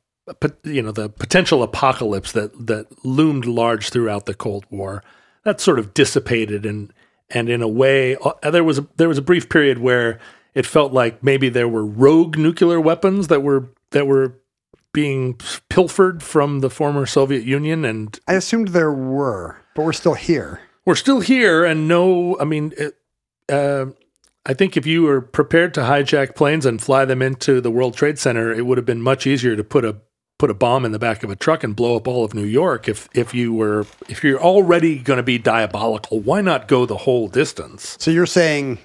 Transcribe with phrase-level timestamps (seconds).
[0.64, 5.02] you know, the potential apocalypse that that loomed large throughout the Cold War,
[5.44, 6.92] that sort of dissipated, and
[7.30, 10.18] and in a way, uh, there was a, there was a brief period where
[10.54, 14.38] it felt like maybe there were rogue nuclear weapons that were that were
[14.92, 20.14] being pilfered from the former Soviet Union, and I assumed there were, but we're still
[20.14, 20.60] here.
[20.86, 21.64] we're still here.
[21.64, 22.94] And no, I mean, it,
[23.50, 23.86] uh,
[24.46, 27.96] I think if you were prepared to hijack planes and fly them into the World
[27.96, 29.96] Trade Center, it would have been much easier to put a
[30.38, 32.44] put a bomb in the back of a truck and blow up all of New
[32.44, 32.88] York.
[32.88, 36.98] If if you were if you're already going to be diabolical, why not go the
[36.98, 37.96] whole distance?
[37.98, 38.78] So you're saying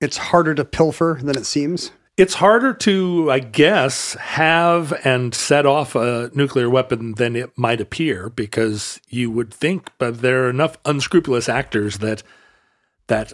[0.00, 1.90] it's harder to pilfer than it seems?
[2.16, 7.80] It's harder to, I guess, have and set off a nuclear weapon than it might
[7.80, 12.22] appear because you would think, but there are enough unscrupulous actors that
[13.06, 13.32] that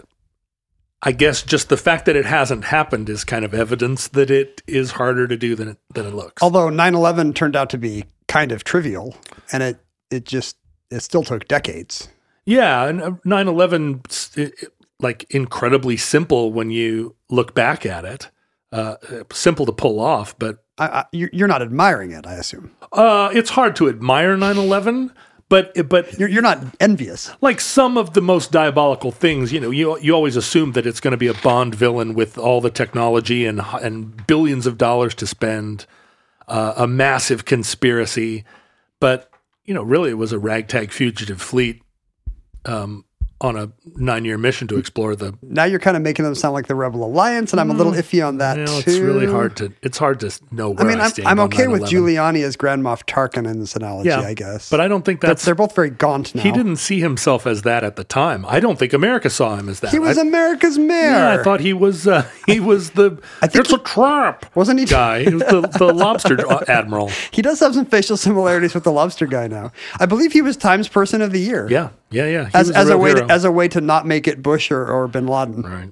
[1.07, 4.61] I guess just the fact that it hasn't happened is kind of evidence that it
[4.67, 6.41] is harder to do than it than it looks.
[6.41, 9.15] Although 9/11 turned out to be kind of trivial,
[9.51, 9.79] and it
[10.09, 10.57] it just
[10.89, 12.09] it still took decades.
[12.45, 14.67] Yeah, and uh, 9/11 's, i- i-
[14.99, 18.29] like incredibly simple when you look back at it.
[18.71, 18.95] Uh,
[19.31, 22.71] simple to pull off, but I, I, you- you're not admiring it, I assume.
[22.91, 25.11] uh, it's hard to admire 9/11.
[25.47, 27.29] But but You're, you're not envious.
[27.39, 30.99] like some of the most diabolical things, you know, you you always assume that it's
[30.99, 35.13] going to be a Bond villain with all the technology and and billions of dollars
[35.15, 35.85] to spend,
[36.47, 38.43] uh, a massive conspiracy,
[38.99, 39.29] but
[39.65, 41.81] you know, really, it was a ragtag fugitive fleet
[42.65, 43.04] um,
[43.41, 45.37] on a nine-year mission to explore the.
[45.41, 47.91] Now you're kind of making them sound like the Rebel Alliance, and I'm a little
[47.91, 48.89] iffy on that You know, too.
[48.91, 49.73] it's really hard to.
[49.81, 51.87] It's hard to know I where I, mean, I'm on okay with 9/11.
[51.89, 54.69] Giuliani as Grand Moff Tarkin in this analogy, Yeah, I guess.
[54.69, 55.43] but I don't think But that's.
[55.45, 56.43] they're both very gaunt now.
[56.43, 58.45] he didn't see himself as that at the time.
[58.47, 59.91] I don't think America saw him as that.
[59.91, 61.09] He was I, America's mayor.
[61.11, 62.07] Yeah, I thought he was.
[62.07, 63.21] Uh, he was the.
[63.41, 64.45] I think it's a trap.
[64.55, 65.25] Wasn't he- guy?
[65.25, 67.09] He was the, the lobster uh, admiral.
[67.31, 69.73] he does have some facial similarities with the lobster guy now.
[69.99, 71.67] I believe he was Times Person of the Year.
[71.69, 72.49] Yeah, yeah, yeah.
[72.53, 75.07] As, as a way to, as a way to not make it Bush or, or
[75.07, 75.61] Bin Laden.
[75.61, 75.91] right.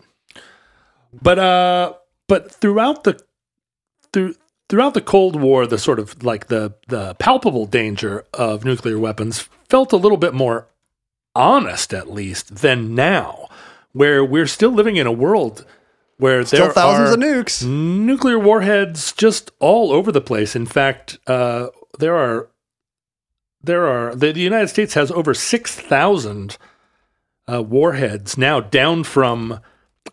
[1.21, 1.93] But uh,
[2.27, 3.19] but throughout the
[4.11, 4.35] through
[4.69, 9.47] throughout the Cold War, the sort of like the the palpable danger of nuclear weapons
[9.69, 10.67] felt a little bit more
[11.35, 13.47] honest, at least, than now,
[13.91, 15.65] where we're still living in a world
[16.17, 17.65] where Still there thousands are of nukes.
[17.65, 20.55] nuclear warheads just all over the place.
[20.55, 21.67] In fact, uh,
[21.99, 22.49] there are
[23.63, 26.57] there are the, the United States has over six thousand
[27.51, 29.59] uh, warheads now, down from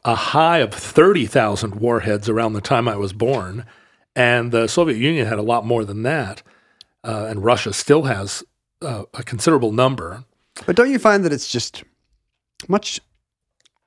[0.05, 3.67] a high of thirty thousand warheads around the time I was born,
[4.15, 6.43] and the Soviet Union had a lot more than that,
[7.05, 8.45] uh, and Russia still has
[8.83, 10.25] uh, a considerable number.
[10.67, 11.85] But don't you find that it's just
[12.69, 13.01] much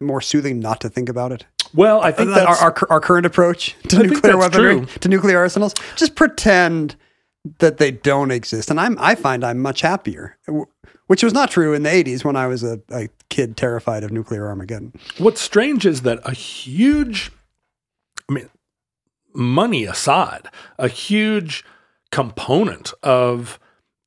[0.02, 1.46] more soothing not to think about it?
[1.74, 4.86] Well, I think our, our, our current approach to I nuclear weaponry, true.
[5.00, 5.74] to nuclear arsenals.
[5.96, 6.96] Just pretend
[7.60, 10.38] that they don't exist, and I'm I find I'm much happier,
[11.08, 14.12] which was not true in the '80s when I was a, a kid terrified of
[14.12, 14.94] nuclear Armageddon.
[15.18, 17.32] what's strange is that a huge,
[18.30, 18.50] I mean,
[19.34, 20.48] money aside,
[20.78, 21.66] a huge
[22.12, 23.60] component of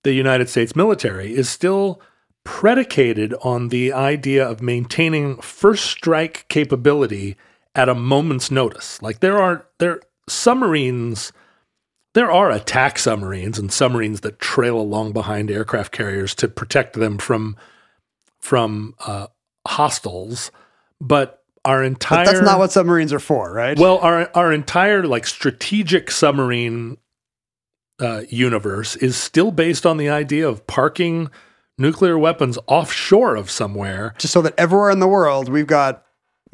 [0.05, 2.01] the United States military is still
[2.45, 7.37] predicated on the idea of maintaining first strike capability
[7.75, 9.03] at a moment's notice.
[9.03, 11.33] Like there are there submarines
[12.17, 17.19] there are attack submarines and submarines that trail along behind aircraft carriers to protect them
[17.19, 17.59] from
[18.41, 19.27] from uh,
[19.69, 20.51] hostiles,
[20.99, 23.79] but our entire But that's not what submarines are for, right?
[23.79, 26.97] well, our our entire like strategic submarine
[28.01, 31.29] uh, universe is still based on the idea of parking
[31.77, 36.06] nuclear weapons offshore of somewhere, just so that everywhere in the world we've got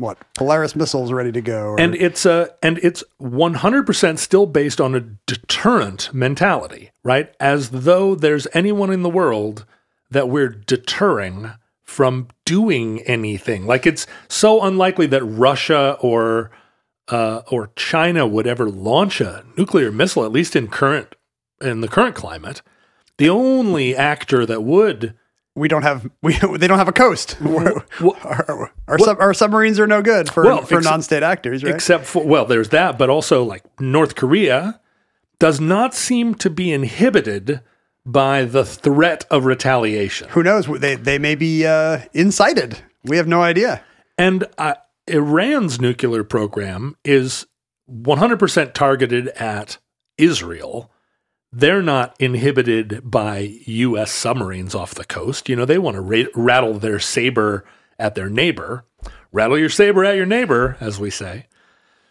[0.03, 1.69] what Polaris missiles ready to go.
[1.69, 6.91] or- and it's a and it's one hundred percent still based on a deterrent mentality,
[7.03, 7.35] right?
[7.41, 9.65] As though there's anyone in the world
[10.11, 11.53] that we're deterring
[11.83, 13.67] from doing anything.
[13.67, 16.51] Like it's so unlikely that Russia or
[17.09, 21.15] uh, or China would ever launch a nuclear missile, at least in current
[21.61, 22.63] in the current climate.
[23.19, 25.15] The only actor that would
[25.55, 27.37] we don't have we they don't have a coast.
[27.45, 27.85] Well-
[28.25, 31.75] our, our, sub, our submarines are no good for Well, for ex- non-state actors, right?
[31.75, 34.81] except for well, there's that, but also like North Korea
[35.39, 37.61] does not seem to be inhibited
[38.05, 40.29] by the threat of retaliation.
[40.31, 40.67] Who knows?
[40.67, 42.79] They they may be uh, incited.
[43.05, 43.83] We have no idea.
[44.19, 44.75] And uh,
[45.07, 47.47] Iran's nuclear program is
[47.91, 49.79] 100% targeted at
[50.19, 50.91] Israel.
[51.53, 54.11] They're not inhibited by U.S.
[54.11, 55.49] submarines off the coast.
[55.49, 57.65] You know, they want to ra- rattle their saber
[57.99, 58.85] at their neighbor.
[59.33, 61.47] Rattle your saber at your neighbor, as we say.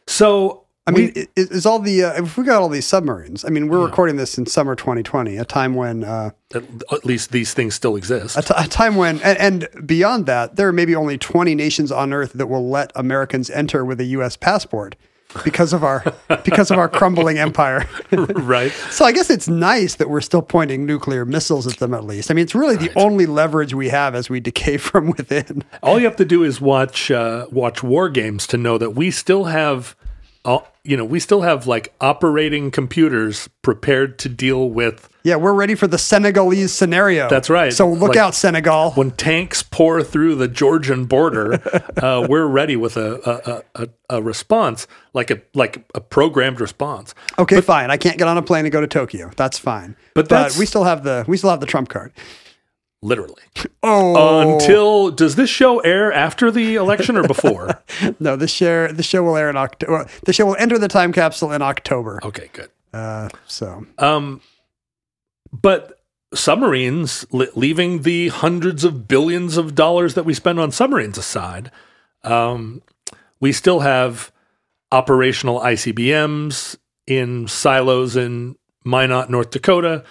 [0.08, 3.46] So, I we- mean, is, all the uh, if we got all these submarines?
[3.46, 7.32] I mean, we're recording this in summer 2020, a time when uh, at, at least
[7.32, 8.38] these things still exist.
[8.38, 11.92] a, t- a time when and, and beyond that, there are maybe only 20 nations
[11.92, 14.36] on Earth that will let Americans enter with a U.S.
[14.38, 14.96] passport
[15.44, 16.04] because of our
[16.44, 17.88] because of our crumbling empire.
[18.12, 18.72] right?
[18.90, 22.32] So I guess it's nice that we're still pointing nuclear missiles at them at least.
[22.32, 25.64] I mean, it's really the only leverage we have as we decay from within.
[25.84, 29.12] All you have to do is watch uh, watch war games to know that we
[29.12, 29.96] still have,
[30.46, 35.54] uh, you know, we still have like operating computers prepared to deal with Yeah, we're
[35.54, 37.30] ready for the Senegalese scenario.
[37.30, 37.72] That's right.
[37.72, 38.92] So look Like- out, Senegal.
[38.92, 41.62] when tanks pour through the Georgian border.
[42.02, 47.14] uh, we're ready with a a, a, a response, like a like a programmed response.
[47.38, 47.92] Okay, fine.
[47.92, 49.32] I can't get on a plane and go to Tokyo.
[49.36, 49.96] That's fine.
[50.16, 52.12] But that's- we still have the we still have the trump card.
[53.04, 53.42] Literally.
[53.84, 57.82] Oh Until does this show air after the election or before?
[58.20, 60.08] no, this share the show will air in October.
[60.26, 62.20] The show will enter the time capsule in October.
[62.24, 62.70] okay, good.
[62.94, 64.42] Uh, so Um,
[65.52, 66.00] but
[66.34, 71.72] submarines, li- leaving the hundreds of billions of dollars that we spend on submarines aside,
[72.24, 72.82] um,
[73.40, 74.32] we still have
[74.92, 76.78] operational ICBMs
[77.08, 78.56] in silos in
[78.86, 80.04] Minot, North Dakota.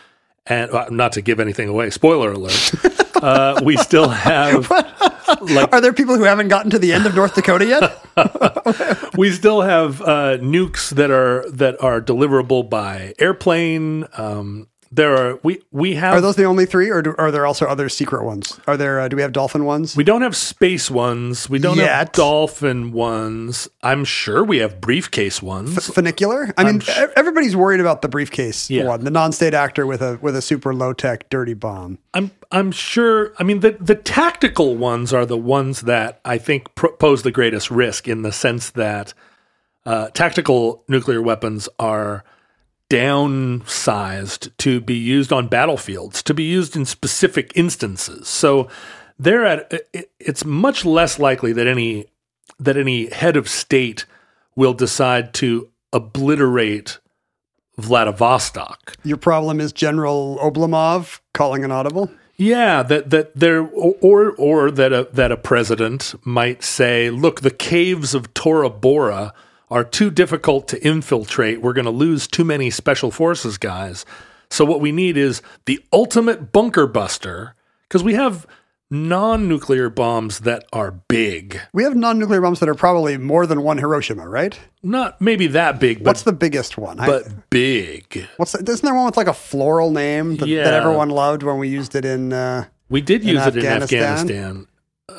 [0.47, 2.73] And uh, not to give anything away, spoiler alert,
[3.23, 4.71] uh, we still have
[5.41, 9.15] like are there people who haven't gotten to the end of North Dakota yet?
[9.17, 14.07] we still have uh, nukes that are that are deliverable by airplane.
[14.17, 17.47] Um, there are we we have Are those the only three, or do, are there
[17.47, 18.59] also other secret ones?
[18.67, 18.99] Are there?
[18.99, 19.95] Uh, do we have dolphin ones?
[19.97, 21.49] We don't have space ones.
[21.49, 22.13] We don't have Yet.
[22.13, 23.69] dolphin ones.
[23.85, 25.77] I'm sure we have briefcase ones.
[25.91, 26.53] Funicular.
[26.57, 28.87] I mean, sh- everybody's worried about the briefcase Yeah.
[28.87, 31.99] one, the non-state actor with a with a super low tech dirty bomb.
[32.13, 33.33] I'm I'm sure.
[33.39, 37.71] I mean, the the tactical ones are the ones that I think pose the greatest
[37.71, 39.15] risk in the sense that
[39.87, 42.25] uh, tactical nuclear weapons are
[42.91, 48.29] downsized to be used on battlefields, to be used in specific instances.
[48.29, 48.69] So
[49.19, 49.73] they're at.
[50.19, 52.07] It's much less likely that any
[52.59, 54.05] that any head of state
[54.55, 56.99] will decide to obliterate
[57.79, 58.95] Vladivostok.
[59.05, 62.11] Your problem is General Oblomov calling an audible.
[62.37, 67.51] Yeah, that that there or or that a that a president might say, look, the
[67.51, 69.33] caves of Tora Bora
[69.71, 71.61] are too difficult to infiltrate.
[71.63, 74.05] We're going to lose too many special forces guys.
[74.51, 77.55] So what we need is the ultimate bunker buster
[77.89, 78.47] because we have
[78.93, 81.61] non-nuclear bombs that are big.
[81.73, 84.59] We have non-nuclear bombs that are probably more than one Hiroshima, right?
[84.83, 86.99] Not maybe that big, but What's the biggest one?
[86.99, 88.27] I- but big.
[88.37, 90.65] what's the, isn't there one with like a floral name that, Yeah.
[90.65, 92.33] that everyone loved when we used it in?
[92.33, 94.03] Uh, We did use it in Afghanistan?
[94.03, 94.67] Afghanistan.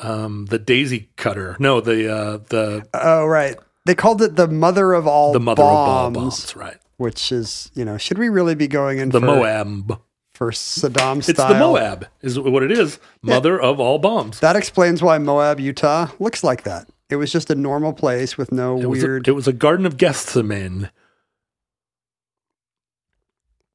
[0.02, 1.56] Um, the Daisy Cutter.
[1.58, 3.56] No, the uh, the oh, right.
[3.84, 6.56] They called it the mother of all the mother bombs, of all bombs.
[6.56, 6.76] Right.
[6.98, 10.00] which is you know should we really be going in The for, Moab.
[10.34, 11.30] for Saddam style?
[11.30, 12.98] It's the Moab, is what it is.
[13.22, 14.38] Mother of all bombs.
[14.40, 16.88] That explains why Moab, Utah, looks like that.
[17.10, 19.28] It was just a normal place with no It was, a, weird.
[19.28, 20.90] it was a garden of Gethsemane.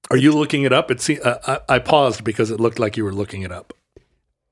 [0.10, 0.90] Are you looking it up?
[0.90, 3.74] It se- uh, I, I paused because it looked like you were looking it up.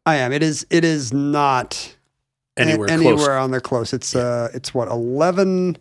[0.06, 0.32] I am.
[0.34, 0.68] It is.
[0.70, 1.95] It is not
[2.58, 3.28] Anywhere a- close.
[3.28, 3.94] on there close.
[3.94, 5.78] It's uh, it's what eleven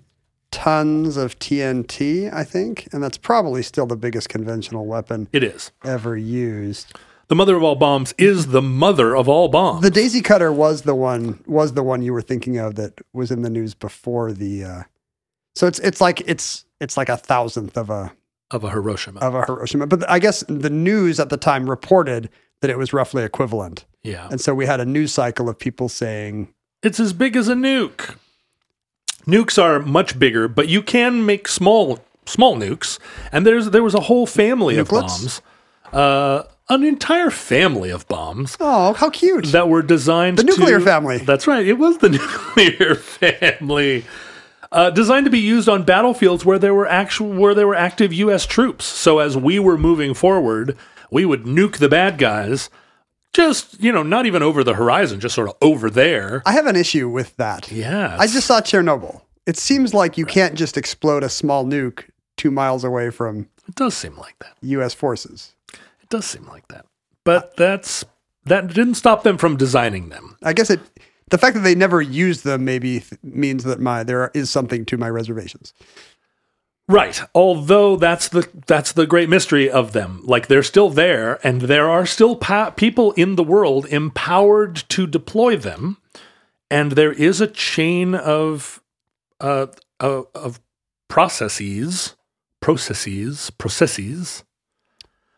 [0.50, 5.72] tons of TNT, I think, and that's probably still the biggest conventional weapon It is.
[5.84, 6.96] ever used.
[7.28, 9.82] The mother of all bombs is the mother of all bombs.
[9.82, 13.30] The Daisy Cutter was the one was the one you were thinking of that was
[13.30, 14.64] in the news before the.
[14.64, 14.82] Uh,
[15.56, 18.12] so it's it's like it's it's like a thousandth of a
[18.50, 19.20] of a Hiroshima.
[19.20, 22.28] of a Hiroshima, but I guess the news at the time reported
[22.60, 24.28] that it was roughly equivalent, yeah.
[24.30, 26.52] and so we had a news cycle of people saying
[26.84, 28.16] It's as big as a nuke.
[29.26, 32.98] Nukes are much bigger, but you can make small small nukes.
[33.32, 35.40] And there's there was a whole family of bombs.
[35.92, 40.84] Uh, an entire family of bombs "Oh, how cute!" that were designed The nuclear to-
[40.84, 41.18] family.
[41.18, 41.66] That's right.
[41.66, 44.04] It was the nuclear family.
[44.72, 48.12] Uh, designed to be used on battlefields where there were actual where there were active
[48.12, 48.44] U.S.
[48.44, 48.84] troops.
[48.84, 50.76] So as we were moving forward,
[51.10, 52.70] we would nuke the bad guys,
[53.34, 56.42] just you know, not even over the horizon, just sort of over there.
[56.46, 57.70] I have an issue with that.
[57.70, 59.20] Yeah, I just saw Chernobyl.
[59.46, 62.04] It seems like you can't just explode a small nuke
[62.36, 64.54] two miles away from it does seem like that.
[64.62, 64.94] U.S.
[64.94, 65.54] forces.
[65.72, 66.86] It does seem like that.
[67.24, 68.04] But that's
[68.44, 70.36] that didn't stop them from designing them.
[70.42, 70.80] I guess it.
[71.30, 74.84] The fact that they never used them maybe th- means that my there is something
[74.86, 75.72] to my reservations.
[76.86, 77.20] Right.
[77.34, 80.20] Although that's the that's the great mystery of them.
[80.24, 85.06] Like they're still there, and there are still pa- people in the world empowered to
[85.06, 85.96] deploy them,
[86.70, 88.82] and there is a chain of
[89.40, 90.60] uh, of, of
[91.08, 92.16] processes,
[92.60, 94.44] processes, processes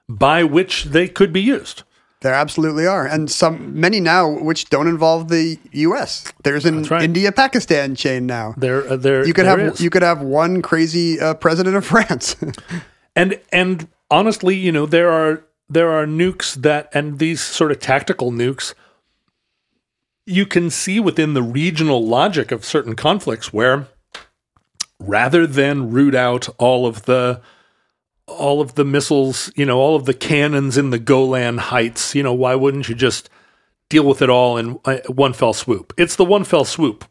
[0.09, 1.83] by which they could be used.
[2.23, 6.33] There absolutely are, and some many now which don't involve the U.S.
[6.45, 7.03] There's an right.
[7.03, 8.55] India-Pakistan chain now.
[8.57, 9.81] There, uh, there You could there have is.
[9.81, 12.35] you could have one crazy uh, president of France.
[13.15, 17.81] and and honestly, you know, there are there are nukes that and these sort of
[17.81, 18.73] tactical nukes
[20.25, 23.87] you can see within the regional logic of certain conflicts where
[24.99, 27.41] rather than root out all of the
[28.27, 32.23] all of the missiles, you know, all of the cannons in the Golan Heights, you
[32.23, 33.31] know, why wouldn't you just
[33.89, 35.93] deal with it all in uh, one fell swoop?
[35.97, 37.05] It's the one fell swoop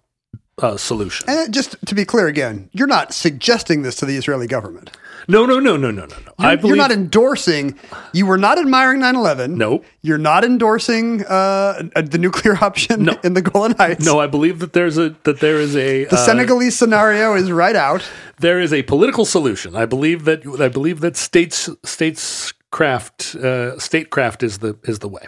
[0.61, 1.29] uh, solution.
[1.29, 4.91] and just to be clear again, you're not suggesting this to the Israeli government.
[5.27, 6.33] No, no, no, no, no, no, no.
[6.39, 7.77] You're, believe you're not endorsing.
[8.13, 9.55] You were not admiring 9/11.
[9.55, 9.83] No.
[10.01, 13.17] You're not endorsing uh, the nuclear option No.
[13.23, 14.05] in the Golan Heights.
[14.05, 17.51] No, I believe that there's a that there is a The uh, Senegalese scenario is
[17.51, 18.03] right out.
[18.39, 19.75] there is a political solution.
[19.75, 25.25] I believe that I believe that states statescraft uh, statecraft is the is the way.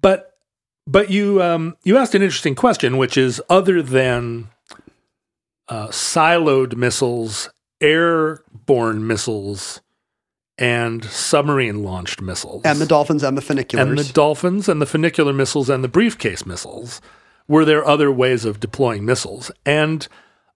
[0.00, 0.34] But
[0.86, 4.48] but you um, you asked an interesting question, which is other than
[5.68, 9.80] uh, siloed missiles, airborne missiles,
[10.56, 13.80] and submarine launched missiles, And the dolphins and the funiculars.
[13.80, 17.00] and the dolphins and the funicular missiles and the briefcase missiles
[17.46, 20.08] were there other ways of deploying missiles and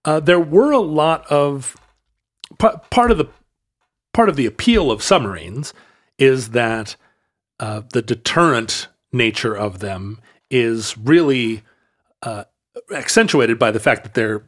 [0.04, 1.76] uh, there were a lot of
[2.58, 3.26] pa- part of the
[4.12, 5.72] part of the appeal of submarines
[6.18, 6.96] is that
[7.60, 11.62] uh, the deterrent nature of them is really
[12.24, 12.44] uh,
[12.94, 14.44] accentuated by the fact that they're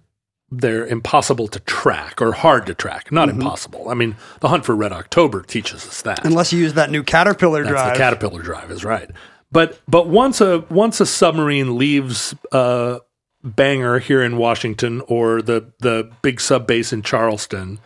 [0.61, 3.11] they're impossible to track or hard to track.
[3.13, 3.89] Not impossible.
[3.89, 6.25] I mean, the hunt for Red October teaches us that.
[6.25, 7.93] Unless you use that new Caterpillar That's drive.
[7.95, 9.11] the Caterpillar drive is right.
[9.53, 12.99] But but once a once a submarine leaves uh,
[13.43, 17.79] Bangor here in Washington or the the big sub base in Charleston,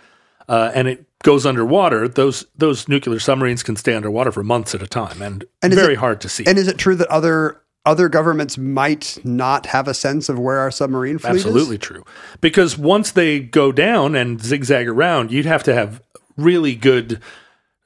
[0.49, 4.83] uh, and it goes underwater, those those nuclear submarines can stay underwater for months at
[4.83, 6.45] a time, and, And very it- hard to see.
[6.47, 10.59] and is it true that other other governments might not have a sense of where
[10.59, 11.47] our submarine fleet is.
[11.47, 11.83] Absolutely is?
[11.83, 12.05] true.
[12.41, 16.03] Because once they go down and zigzag around, you'd have to have
[16.37, 17.21] really good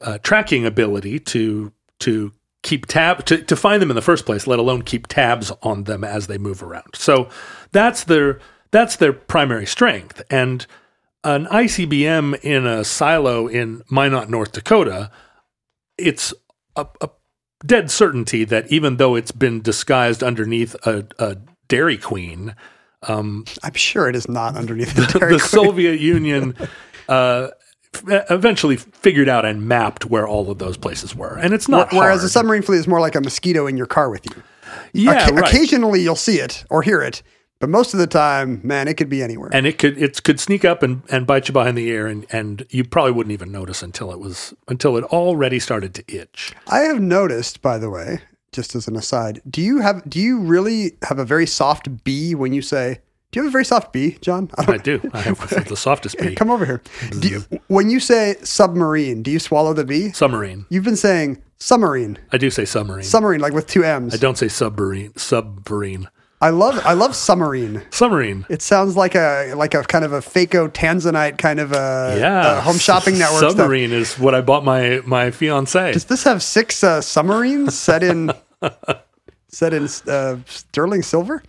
[0.00, 2.32] uh, tracking ability to to
[2.62, 5.84] keep tab to, to find them in the first place, let alone keep tabs on
[5.84, 6.94] them as they move around.
[6.94, 7.28] So
[7.70, 10.22] that's their that's their primary strength.
[10.30, 10.66] And
[11.24, 15.10] an ICBM in a silo in Minot, North Dakota,
[15.96, 16.34] it's
[16.74, 17.10] a, a
[17.64, 21.36] dead certainty that even though it's been disguised underneath a, a
[21.68, 22.54] Dairy Queen,
[23.02, 25.40] I'm sure it is not underneath the Dairy the.
[25.40, 26.56] Soviet Union
[27.08, 27.48] uh,
[28.08, 31.36] eventually figured out and mapped where all of those places were.
[31.38, 32.26] And it's not Whereas hard.
[32.26, 34.42] a submarine fleet is more like a mosquito in your car with you.
[34.92, 35.48] yeah, right.
[35.48, 37.22] Occasionally you'll see it or hear it,
[37.62, 39.48] but most of the time, man, it could be anywhere.
[39.52, 42.26] and it could it could sneak up and, and bite you behind the ear and,
[42.32, 46.52] and you probably wouldn't even notice until it was until it already started to itch.
[46.66, 48.18] I have noticed, by the way,
[48.50, 52.34] just as an aside, do you have do you really have a very soft B
[52.34, 52.98] when you say?
[53.30, 54.50] Do you have a very soft B, John?
[54.58, 55.00] I I do.
[55.14, 55.38] I have
[55.68, 56.34] the softest bee.
[56.34, 56.82] Come over here.
[57.20, 60.10] Do you, when you say submarine, do you swallow the B?
[60.10, 60.66] Submarine.
[60.68, 63.04] You've been saying submarine, I do say submarine.
[63.04, 64.14] submarine, like with two M's.
[64.14, 65.16] I don't say submarine.
[65.16, 66.08] Submarine.
[66.42, 67.82] I love I love submarine.
[67.90, 68.44] Submarine.
[68.50, 72.58] It sounds like a like a kind of a Faco Tanzanite kind of a, Yeah.
[72.58, 73.38] a home shopping network.
[73.38, 73.52] stuff.
[73.52, 75.92] Submarine is what I bought my my fiance.
[75.92, 78.32] Does this have six uh, submarines set in
[79.48, 81.44] set in uh, sterling silver?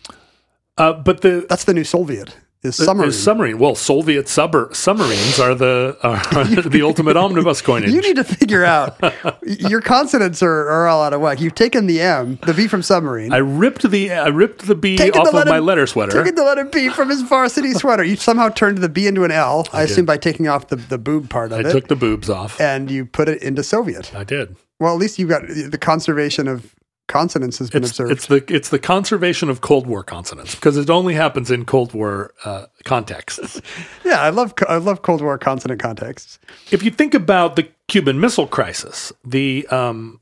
[0.78, 2.38] Uh, but the That's the new Soviet.
[2.64, 3.10] Is submarine.
[3.10, 3.60] is submarine.
[3.60, 7.92] Well, Soviet submer- submarines are the are the ultimate omnibus coinage.
[7.92, 8.98] you need to figure out
[9.44, 11.42] your consonants are, are all out of whack.
[11.42, 13.34] You've taken the M, the V from submarine.
[13.34, 16.14] I ripped the I ripped the B taken off the of my letter sweater.
[16.14, 18.04] Taken the letter B from his varsity sweater.
[18.04, 19.68] You somehow turned the B into an L.
[19.74, 21.66] I, assume by taking off the, the boob part of I it.
[21.68, 22.62] I took the boobs off.
[22.62, 24.16] and you put it into Soviet.
[24.16, 24.56] I did.
[24.80, 26.74] Well, at least you've got the conservation of
[27.08, 28.12] consonants has been It's, observed.
[28.12, 31.94] it's the it's the conservation of Cold War consonants because it only happens in Cold
[31.94, 33.62] War uh, contexts.
[34.06, 36.40] yeah, I love I love Cold War consonant contexts.
[36.72, 40.22] if you think about the Cuban Missile Crisis, the um,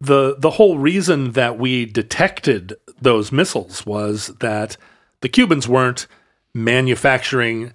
[0.00, 4.76] the the whole reason that we detected those missiles was that
[5.20, 6.06] the Cubans weren't
[6.54, 7.72] manufacturing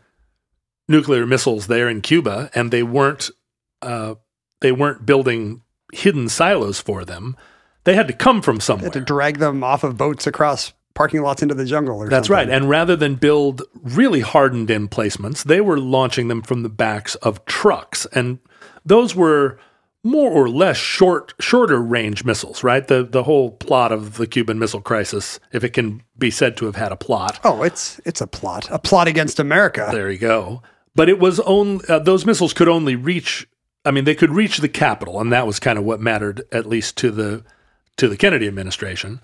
[0.87, 3.29] nuclear missiles there in Cuba, and they weren't
[3.81, 4.15] uh,
[4.61, 5.61] they weren't building
[5.93, 7.35] hidden silos for them.
[7.83, 8.89] They had to come from somewhere.
[8.91, 11.97] to drag them off of boats across parking lots into the jungle.
[12.01, 12.47] Or That's something.
[12.47, 12.55] right.
[12.55, 17.43] And rather than build really hardened emplacements, they were launching them from the backs of
[17.45, 18.05] trucks.
[18.13, 18.39] And
[18.85, 19.59] those were
[20.03, 22.87] more or less short, shorter range missiles, right?
[22.87, 26.65] The the whole plot of the Cuban Missile Crisis, if it can be said to
[26.65, 29.89] have had a plot, Oh, it's it's a plot, a plot against America.
[29.91, 30.61] there you go.
[30.95, 33.47] But it was only uh, those missiles could only reach.
[33.85, 36.65] I mean, they could reach the capital, and that was kind of what mattered, at
[36.65, 37.43] least to the
[37.97, 39.21] to the Kennedy administration.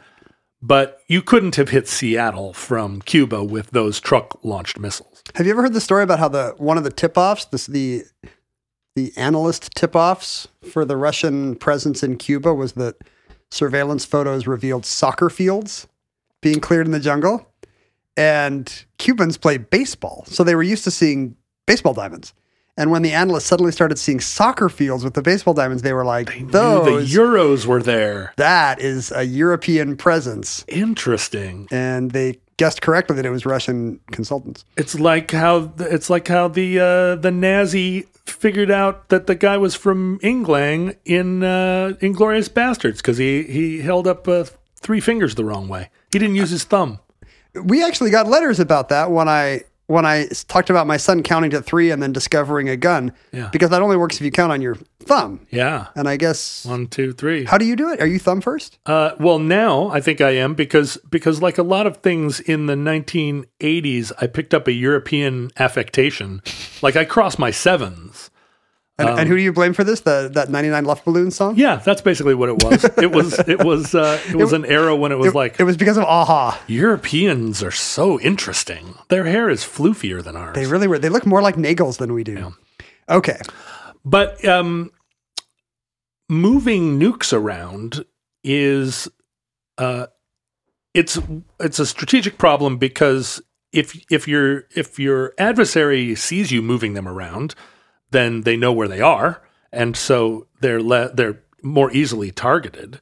[0.62, 5.24] But you couldn't have hit Seattle from Cuba with those truck launched missiles.
[5.36, 7.66] Have you ever heard the story about how the one of the tip offs, this
[7.66, 8.04] the
[8.96, 12.96] the analyst tip offs for the Russian presence in Cuba was that
[13.50, 15.88] surveillance photos revealed soccer fields
[16.42, 17.48] being cleared in the jungle,
[18.16, 22.34] and Cubans play baseball, so they were used to seeing baseball diamonds.
[22.78, 26.06] And when the analysts suddenly started seeing soccer fields with the baseball diamonds, they were
[26.06, 28.34] like, "Those, the Euros were there.
[28.38, 31.68] that is a European presence." Interesting.
[31.70, 34.64] And they guessed correctly that it was Russian consultants.
[34.78, 39.58] It's like how it's like how the uh, the Nazi figured out that the guy
[39.58, 44.46] was from England in uh, Inglourious Basterds because he he held up uh,
[44.78, 45.90] three fingers the wrong way.
[46.14, 47.00] He didn't use his thumb.
[47.54, 51.52] we actually got letters about that when I when I talked about my son counting
[51.52, 53.12] to three and then discovering a gun.
[53.32, 53.50] Yeah.
[53.52, 55.46] Because that only works if you count on your thumb.
[55.52, 55.88] Yeah.
[55.96, 57.44] And I guess One, two, three.
[57.46, 58.00] how do you do it?
[58.02, 58.80] Are you thumb first?
[58.86, 62.66] Uh, well, now I think I am because because like a lot of things in
[62.68, 66.42] the 1980s, I picked up a European affectation.
[66.82, 68.31] Like I cross my sevens.
[68.98, 70.02] And, Um, and who do you blame for this?
[70.02, 71.56] The that ninety nine Luft balloon song?
[71.56, 72.84] Yeah, that's basically what it was.
[72.98, 75.64] It was it was uh, it was an era when it was It, like it
[75.64, 76.62] was because of aha.
[76.68, 78.96] Europeans are so interesting.
[79.08, 80.56] Their hair is floofier than ours.
[80.56, 81.00] They really were.
[81.00, 82.54] They look more like Nagels than we do.
[83.10, 83.40] Okay.
[84.04, 84.92] But um,
[86.30, 88.06] moving nukes around
[88.44, 89.08] is
[89.78, 90.08] uh,
[90.94, 91.20] it's
[91.60, 97.08] it's a strategic problem because if if your if your adversary sees you moving them
[97.08, 97.56] around,
[98.12, 103.00] then they know where they are, and so they're le- they're more easily targeted.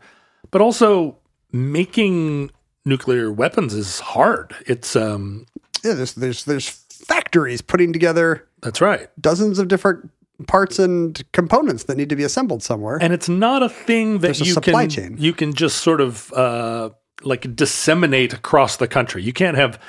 [0.51, 1.17] But also
[1.51, 2.51] making
[2.85, 4.55] nuclear weapons is hard.
[4.65, 5.45] It's um
[5.83, 9.09] Yeah, there's there's there's factories putting together that's right.
[9.19, 10.09] dozens of different
[10.47, 12.97] parts and components that need to be assembled somewhere.
[13.01, 15.15] and it's not a thing that a you supply can chain.
[15.19, 16.89] you can just sort of uh,
[17.23, 19.21] like disseminate across the country.
[19.23, 19.79] You can't have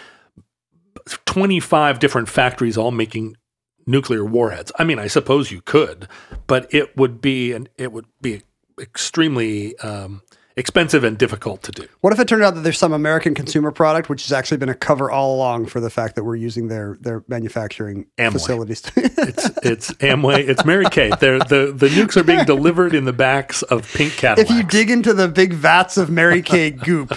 [1.27, 3.37] 25 different factories all making
[3.87, 4.73] nuclear warheads.
[4.79, 6.09] I mean, I suppose you could,
[6.47, 8.43] but it would be and it would be
[8.81, 10.23] extremely um,
[10.57, 11.87] expensive and difficult to do.
[12.01, 14.69] What if it turned out that there's some American consumer product which has actually been
[14.69, 18.33] a cover all along for the fact that we're using their their manufacturing Amway.
[18.33, 18.83] facilities?
[19.23, 21.11] It's it's Amway, it's Mary Kay.
[21.21, 24.51] They're, the the nukes are being delivered in the backs of pink Cadillacs.
[24.51, 27.17] if you dig into the big vats of Mary Kay goop,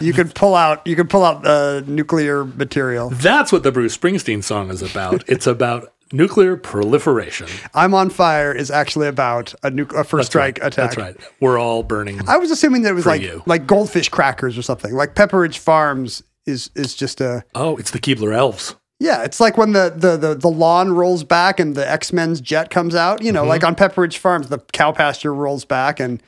[0.00, 3.10] you could pull out you could pull out uh, nuclear material.
[3.10, 5.24] That's what the Bruce Springsteen song is about.
[5.28, 7.48] It's about nuclear proliferation.
[7.74, 10.66] I'm on fire is actually about a, nu- a first strike Right.
[10.68, 10.94] attack.
[10.94, 11.16] That's right.
[11.40, 12.20] We're all burning.
[12.28, 13.42] I was assuming that it was like you.
[13.46, 14.94] like goldfish crackers or something.
[14.94, 18.76] Like Pepperidge Farms is is just a oh, it's the Keebler elves.
[19.00, 19.24] yeah.
[19.24, 22.70] It's like when the the the, the lawn rolls back and the X Men's jet
[22.70, 23.22] comes out.
[23.22, 23.48] You know, Mm-hmm.
[23.48, 26.22] like on Pepperidge Farms, the cow pasture rolls back and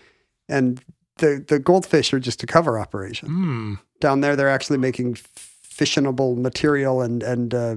[0.48, 0.80] and
[1.18, 3.28] the the goldfish are just a cover operation.
[3.28, 3.74] Hmm.
[4.00, 5.14] Down there, they're actually making
[5.62, 7.76] fissionable material and and uh,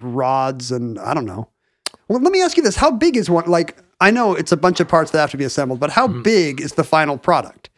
[0.00, 1.48] rods and I don't know.
[2.08, 3.48] Well, let me ask you this: How big is one?
[3.50, 6.14] Like, I know it's a bunch of parts that have to be assembled, but Mm-hmm.
[6.16, 7.70] how big is the final product?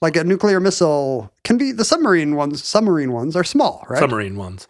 [0.00, 2.64] Like a nuclear missile can be the submarine ones.
[2.64, 3.98] Submarine ones are small, right?
[4.00, 4.66] submarine ones.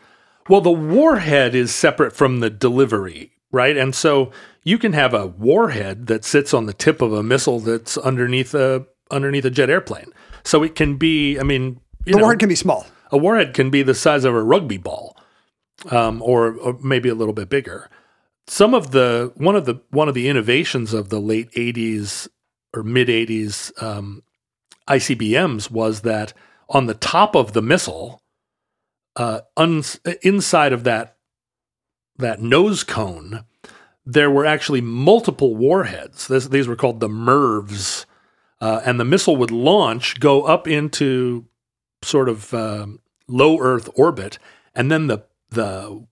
[0.48, 3.76] Well, the warhead is separate from the delivery, right?
[3.76, 4.30] And so
[4.64, 8.52] you can have a warhead that sits on the tip of a missile that's underneath
[8.54, 10.12] a underneath a jet airplane.
[10.44, 12.86] So it can be, I mean, you the know, warhead can be small.
[13.10, 15.16] a warhead can be the size of a rugby ball,
[15.90, 17.88] um, or, or maybe a little bit bigger.
[18.46, 22.28] Some of the one of the one of the innovations of the late '80s
[22.74, 24.22] or mid '80s um,
[24.88, 26.32] ICBMs was that
[26.68, 28.20] on the top of the missile,
[29.16, 31.16] uh, uns- inside of that
[32.18, 33.44] that nose cone,
[34.04, 36.28] there were actually multiple warheads.
[36.28, 38.06] This, these were called the MIRVs,
[38.60, 41.46] uh, and the missile would launch, go up into
[42.02, 44.38] sort of um, low Earth orbit,
[44.74, 46.04] and then the the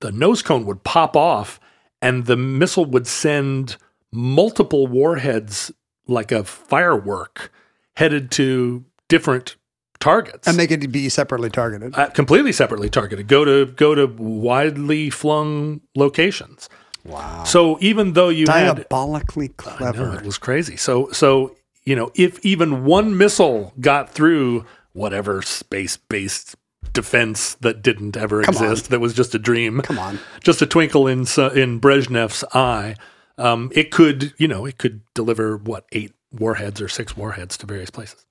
[0.00, 1.58] the nose cone would pop off,
[2.00, 3.76] and the missile would send
[4.12, 5.70] multiple warheads
[6.06, 7.52] like a firework
[7.96, 9.56] headed to different
[10.00, 11.94] targets And they could be separately targeted.
[11.98, 13.26] uh, completely separately targeted.
[13.26, 16.68] Go to go to widely flung locations.
[17.04, 17.44] Wow!
[17.44, 20.16] So even though you had Diabolically know, clever.
[20.18, 20.76] it was crazy.
[20.76, 26.54] So so you know if even one missile got through whatever space based
[27.02, 28.64] defense that didn't ever Come on.
[28.64, 29.80] exist, that was just a dream.
[29.82, 30.18] Come on.
[30.42, 32.96] just a twinkle in in Brezhnev's eye.
[33.36, 37.66] Um, it could you know it could deliver what eight warheads or six warheads to
[37.66, 38.26] various places.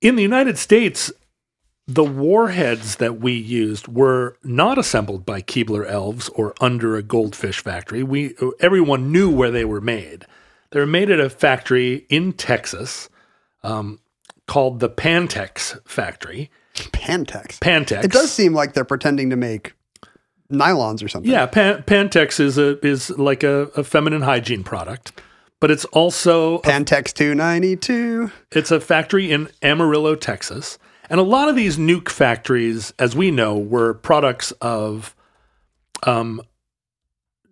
[0.00, 1.12] In the United States,
[1.86, 7.60] the warheads that we used were not assembled by Keebler elves or under a goldfish
[7.60, 8.02] factory.
[8.02, 10.26] We everyone knew where they were made.
[10.70, 13.08] They were made at a factory in Texas
[13.62, 14.00] um,
[14.46, 16.50] called the Pantex factory.
[16.74, 17.58] Pantex.
[17.58, 18.04] Pantex.
[18.04, 19.74] It does seem like they're pretending to make
[20.52, 21.30] nylons or something.
[21.30, 25.20] Yeah, Pan- Pantex is a is like a, a feminine hygiene product,
[25.60, 28.30] but it's also Pantex 292.
[28.52, 30.78] It's a factory in Amarillo, Texas.
[31.10, 35.14] And a lot of these nuke factories, as we know, were products of
[36.04, 36.40] um,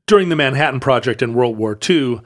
[0.06, 2.20] during the Manhattan Project in World War II.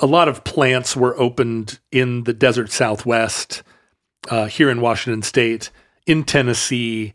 [0.00, 3.62] A lot of plants were opened in the desert Southwest,
[4.30, 5.70] uh, here in Washington State,
[6.08, 7.12] in Tennessee,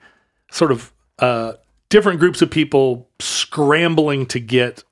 [0.51, 1.53] sort of uh,
[1.89, 4.83] different groups of people scrambling to get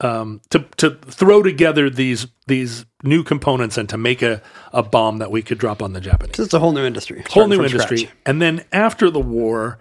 [0.00, 5.18] um, to to throw together these these new components and to make a, a bomb
[5.18, 6.38] that we could drop on the Japanese.
[6.38, 7.24] It's a whole new industry.
[7.30, 7.98] Whole new industry.
[7.98, 8.16] scratch.
[8.26, 9.78] And then after the war,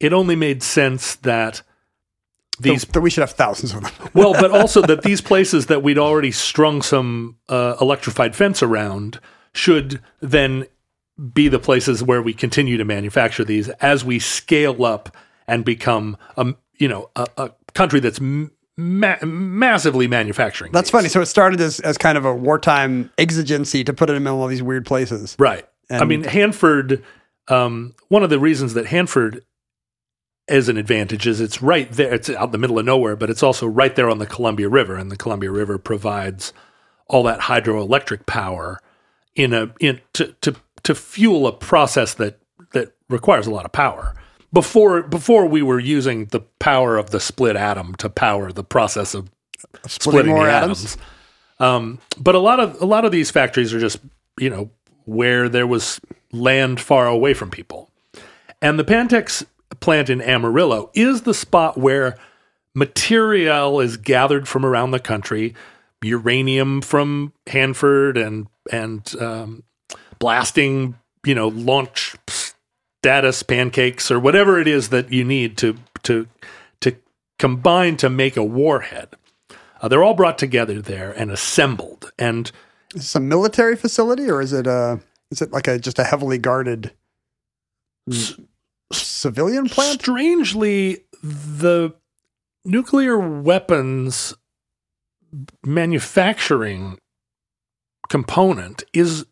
[0.00, 1.62] it only made sense that
[2.58, 3.92] these That we should have thousands of them.
[4.14, 9.20] well, but also that these places that we'd already strung some uh, electrified fence around
[9.52, 10.66] should then
[11.32, 16.16] be the places where we continue to manufacture these as we scale up and become
[16.36, 20.72] a you know a, a country that's ma- massively manufacturing.
[20.72, 20.92] That's these.
[20.92, 21.08] funny.
[21.08, 24.46] So it started as, as kind of a wartime exigency to put it in all
[24.46, 25.36] these weird places.
[25.38, 25.66] Right.
[25.90, 27.02] I mean, Hanford,
[27.48, 29.42] um, one of the reasons that Hanford
[30.46, 32.14] is an advantage is it's right there.
[32.14, 34.68] It's out in the middle of nowhere, but it's also right there on the Columbia
[34.68, 36.52] River, and the Columbia River provides
[37.06, 38.80] all that hydroelectric power
[39.34, 40.56] in a in to to
[40.88, 42.40] to fuel a process that
[42.72, 44.14] that requires a lot of power.
[44.54, 49.12] Before before we were using the power of the split atom to power the process
[49.12, 49.30] of
[49.86, 50.96] splitting more the atoms?
[50.96, 50.96] atoms.
[51.60, 53.98] Um, but a lot of a lot of these factories are just
[54.40, 54.70] you know
[55.04, 56.00] where there was
[56.32, 57.90] land far away from people,
[58.62, 59.44] and the Pantex
[59.80, 62.16] plant in Amarillo is the spot where
[62.72, 65.54] material is gathered from around the country,
[66.02, 69.64] uranium from Hanford and and um,
[70.18, 72.16] blasting you know launch
[73.02, 76.26] status pancakes or whatever it is that you need to to
[76.80, 76.96] to
[77.38, 79.08] combine to make a warhead.
[79.80, 82.50] Uh, they're all brought together there and assembled, and
[82.94, 85.00] Is this a military facility or is it a
[85.30, 86.92] is it like a just a heavily guarded
[88.92, 90.00] civilian plant?
[90.00, 91.94] Strangely, the
[92.64, 94.34] nuclear weapons
[95.64, 96.98] manufacturing
[98.08, 99.26] component is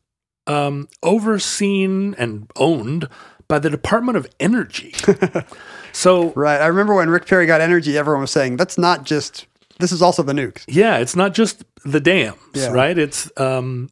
[0.46, 3.08] um, overseen and owned
[3.48, 4.94] by the Department of Energy.
[5.92, 6.60] so, Right.
[6.60, 9.46] I remember when Rick Perry got energy, everyone was saying that's not just
[9.78, 10.64] this is also the nukes.
[10.66, 12.68] yeah, it's not just the dams, Yeah.
[12.72, 12.96] right?
[12.96, 13.90] It's um,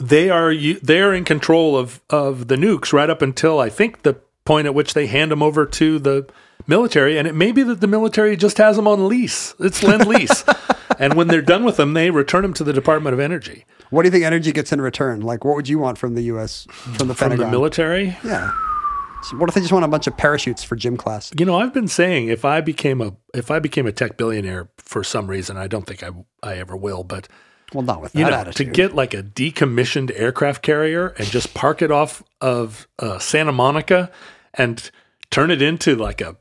[0.00, 4.02] they are they are in control of of the nukes right up until I think
[4.02, 6.26] the point at which they hand them over to the
[6.66, 9.54] military, and it may be that the military just has them on lease.
[9.58, 10.44] It's lend lease,
[10.98, 14.02] and when they're done with them, they return them to the Department of Energy What
[14.02, 15.20] do you think energy gets in return?
[15.20, 17.46] Like what would you want from the US from the from Pentagon?
[17.46, 18.16] the military.
[18.24, 18.50] Yeah.
[19.22, 21.32] So what if they just want a bunch of parachutes for gym class?
[21.38, 24.68] You know, I've been saying if I became a if I became a tech billionaire
[24.78, 26.10] for some reason, I don't think I
[26.42, 27.28] I ever will, but
[27.72, 28.66] Well, not with that you know, attitude.
[28.66, 33.52] to get like a decommissioned aircraft carrier and just park it off of uh, Santa
[33.52, 34.10] Monica
[34.54, 34.90] and
[35.30, 36.36] turn it into like a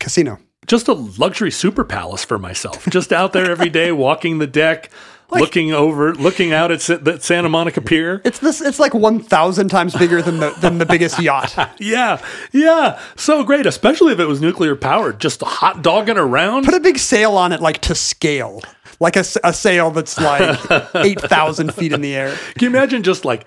[0.00, 0.38] casino.
[0.66, 2.86] just a luxury super palace for myself.
[2.88, 4.90] Just out there every day, walking the deck,
[5.40, 8.20] looking over, looking out at the Santa Monica Pier.
[8.24, 8.60] It's this.
[8.60, 11.56] It's like one thousand times bigger than the than the biggest yacht.
[11.78, 15.18] Yeah, yeah, so great, especially if it was nuclear powered.
[15.20, 16.64] Just hot dogging around.
[16.64, 18.62] Put a big sail on it, like to scale,
[19.00, 20.60] like a sail that's like
[20.94, 22.36] eight thousand feet in the air.
[22.54, 23.46] Can you imagine just like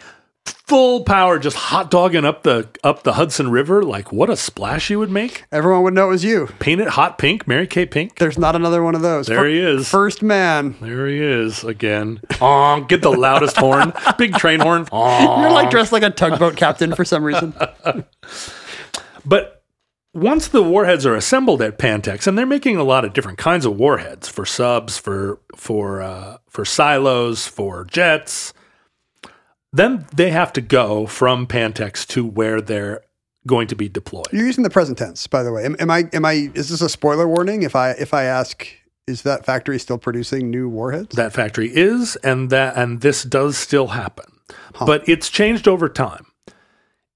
[0.68, 3.84] full power, just hot dogging up the up the Hudson River?
[3.84, 5.46] Like what a splash you would make!
[5.52, 6.48] Everyone would know it was you.
[6.60, 8.16] Paint it hot pink, Mary Kay Pink.
[8.16, 9.28] There's not another one of those.
[9.28, 9.90] There he is.
[9.90, 10.76] First man.
[10.82, 12.22] There he is again.
[12.42, 14.88] Aw, get the loudest horn, big train horn.
[14.92, 15.42] Aw.
[15.42, 17.54] You're like dressed like a tugboat captain for some reason.
[19.26, 19.64] But
[20.14, 23.66] once the warheads are assembled at Pantex, and they're making a lot of different kinds
[23.66, 28.54] of warheads for subs, for for uh, for silos, for jets,
[29.76, 33.02] then they have to go from Pantex to where they're
[33.46, 34.28] going to be deployed.
[34.32, 35.66] You're using the present tense, by the way.
[35.66, 36.10] Am, am I?
[36.14, 36.50] Am I?
[36.54, 37.64] Is this a spoiler warning?
[37.64, 38.68] If I if I ask,
[39.08, 41.16] is that factory still producing new warheads?
[41.16, 44.26] That factory is, and that and this does still happen,
[44.80, 46.26] but it's changed over time.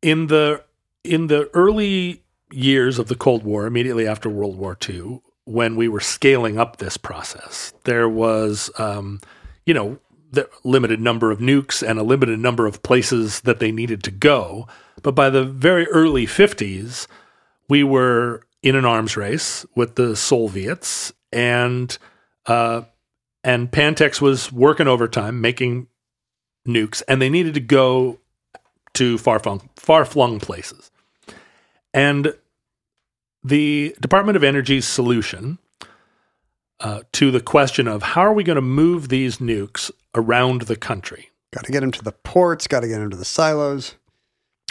[0.02, 0.64] In the
[1.04, 5.88] in the early years of the Cold War, immediately after World War II, when we
[5.88, 9.22] were scaling up this process, there was, um,
[9.66, 10.00] you know,
[10.32, 14.12] the limited number of nukes and a limited number of places that they needed to
[14.12, 14.68] go.
[15.02, 17.08] But by the very early 50s,
[17.68, 21.98] we were in an arms race with the Soviets, and
[22.46, 22.82] uh,
[23.44, 25.88] and Pantex was working overtime making
[26.68, 28.20] nukes, and they needed to go
[28.96, 29.40] to far
[29.76, 30.92] far flung places.
[31.94, 32.34] And
[33.44, 35.58] the Department of Energy's solution
[36.82, 40.76] uh, to the question of how are we going to move these nukes around the
[40.76, 42.68] country Got to get them to the ports.
[42.68, 43.96] Got to get them to the silos.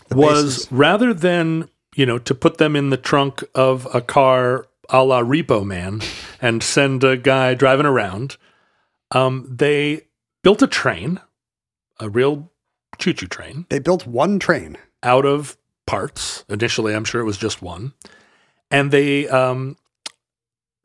[0.09, 0.73] the was bases.
[0.73, 5.21] rather than you know to put them in the trunk of a car a la
[5.23, 6.01] Repo Man
[6.41, 8.37] and send a guy driving around.
[9.11, 10.03] Um, they
[10.45, 11.19] built a train,
[11.99, 12.51] a real
[12.99, 14.77] choo-choo train, They built one train.
[15.03, 16.45] out of parts.
[16.49, 17.93] Initially, I'm sure it was just one,
[18.71, 19.77] and they um,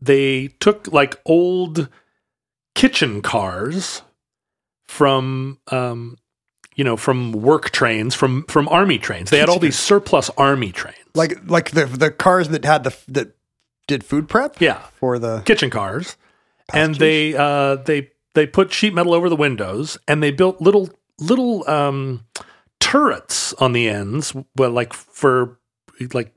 [0.03, 1.87] they took like old
[2.75, 4.01] kitchen cars
[4.83, 6.17] from um,
[6.75, 9.29] you know from work trains from from army trains.
[9.29, 12.95] They had all these surplus army trains, Like like the the cars that had the
[13.07, 13.35] that
[13.87, 14.59] did food prep.
[14.61, 16.17] yeah, For the kitchen cars,
[16.73, 20.89] and they uh, they they put sheet metal over the windows, and they built little
[21.19, 22.25] little um,
[22.79, 25.59] turrets on the ends, well, like for
[26.13, 26.33] like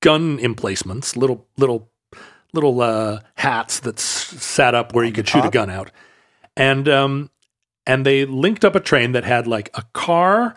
[0.00, 1.91] gun emplacements, little little
[2.52, 4.04] little uh, hats that s-
[4.42, 5.90] sat up where you could shoot a gun out,
[6.56, 7.30] and um,
[7.86, 10.54] and they linked up a train that had like a car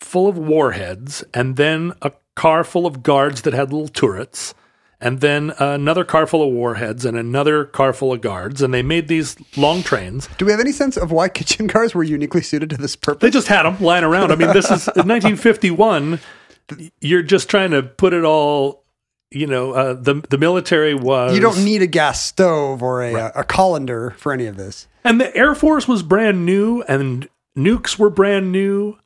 [0.00, 4.54] full of warheads, and then a car full of guards that had little turrets,
[5.00, 8.82] and then another car full of warheads, and another car full of guards, and they
[8.82, 10.28] made these long trains.
[10.38, 13.22] Do we have any sense of why kitchen cars were uniquely suited to this purpose?
[13.22, 14.30] They just had them lying around.
[14.30, 16.20] I mean, this is 1951.
[17.00, 18.84] You're just trying to put it all.
[19.30, 21.34] You know, uh, the the military was.
[21.34, 24.88] you don't need a gas stove or a, a colander for any of this.
[25.04, 28.96] And the Air Force was brand new, and nukes were brand new,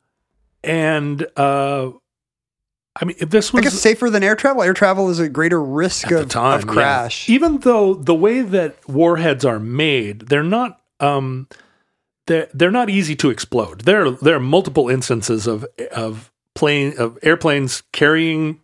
[0.62, 1.90] and uh,
[2.94, 4.62] I mean, if this I was guess safer than air travel.
[4.62, 6.72] Air travel is a greater risk of, time of yeah.
[6.72, 7.28] crash.
[7.28, 11.48] Even though the way that warheads are made, they're not um,
[12.26, 13.82] they're they're not easy to explode.
[13.82, 18.60] There there are multiple instances of of plane of airplanes carrying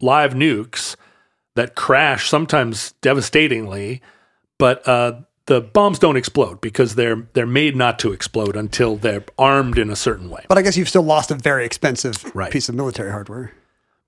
[0.00, 0.96] live nukes
[1.56, 4.00] that crash sometimes devastatingly,
[4.58, 9.24] but uh, the bombs don't explode because they're they're made not to explode until they're
[9.38, 10.44] armed in a certain way.
[10.48, 12.52] But I guess you've still lost a very expensive Right.
[12.52, 13.52] piece of military hardware.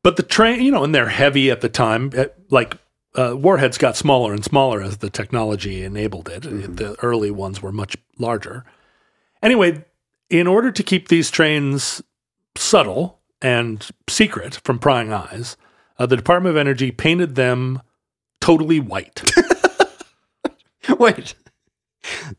[0.04, 2.10] But the train, you know, and they're heavy at the time.
[2.16, 2.76] uh, Like
[3.14, 6.42] uh, warheads got smaller and smaller as the technology enabled it.
[6.42, 8.64] The early ones were much larger.
[9.42, 9.84] Anyway,
[10.30, 12.02] in order to keep these trains
[12.56, 15.56] subtle and secret from prying eyes,
[16.02, 17.80] uh, the Department of Energy painted them
[18.40, 19.22] totally white.
[20.98, 21.34] Wait.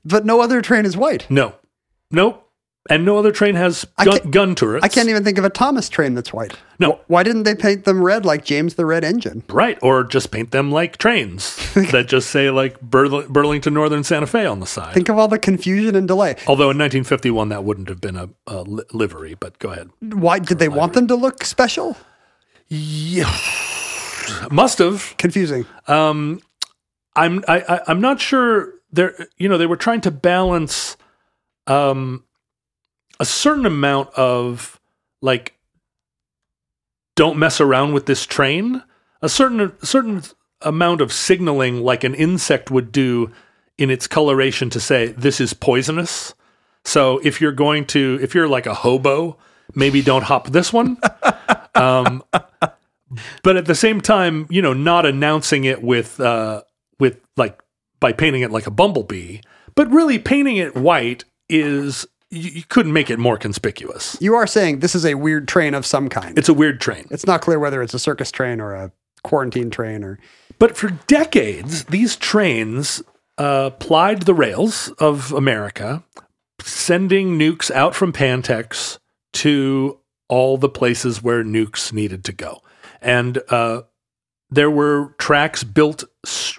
[0.04, 1.30] But no other train is white.
[1.30, 1.56] no,
[2.12, 2.40] nope.
[2.90, 4.84] And no other train has gun, gun turrets.
[4.84, 6.54] I can't even think of a Thomas train that's white.
[6.80, 7.00] No.
[7.08, 9.42] Why didn't they paint them red like James the Red Engine?
[9.48, 11.56] Right, or just paint them like trains
[11.92, 14.94] that just say like Burl- Burlington Northern Santa Fe on the side.
[14.94, 16.36] Think of all the confusion and delay.
[16.46, 19.90] Although in 1951 that wouldn't have been a, a livery, but go ahead.
[20.02, 21.96] Why did they want them to look special?
[22.70, 23.32] Yeah,
[24.52, 25.16] must have.
[25.18, 25.66] Confusing.
[27.16, 28.74] I'm I, I I'm not sure.
[28.92, 30.98] They're you know they were trying to balance
[31.68, 32.24] um
[33.20, 34.80] a certain amount of
[35.22, 35.56] like
[37.16, 38.84] don't mess around with this train.
[39.22, 40.24] A certain a certain
[40.62, 43.32] amount of signaling like an insect would do
[43.78, 46.34] in its coloration to say this is poisonous.
[46.86, 49.38] So if you're going to if you're like a hobo,
[49.76, 50.98] maybe don't hop this one.
[51.76, 52.24] um,
[53.44, 56.64] but at the same time, you know, not announcing it with uh,
[57.00, 57.62] with like
[58.00, 59.40] by painting it like a bumblebee,
[59.76, 64.18] but really painting it white is you, you couldn't make it more conspicuous.
[64.20, 66.38] You are saying this is a weird train of some kind.
[66.38, 67.08] It's a weird train.
[67.12, 68.92] It's not clear whether it's a circus train or a
[69.24, 70.20] quarantine train or
[70.60, 73.02] But for decades, these trains
[73.38, 76.04] uh, plied the rails of America,
[76.62, 79.00] sending nukes out from Pantex
[79.34, 80.00] to
[80.34, 82.64] all the places where nukes needed to go.
[83.04, 83.84] And uh,
[84.50, 86.04] there were tracks built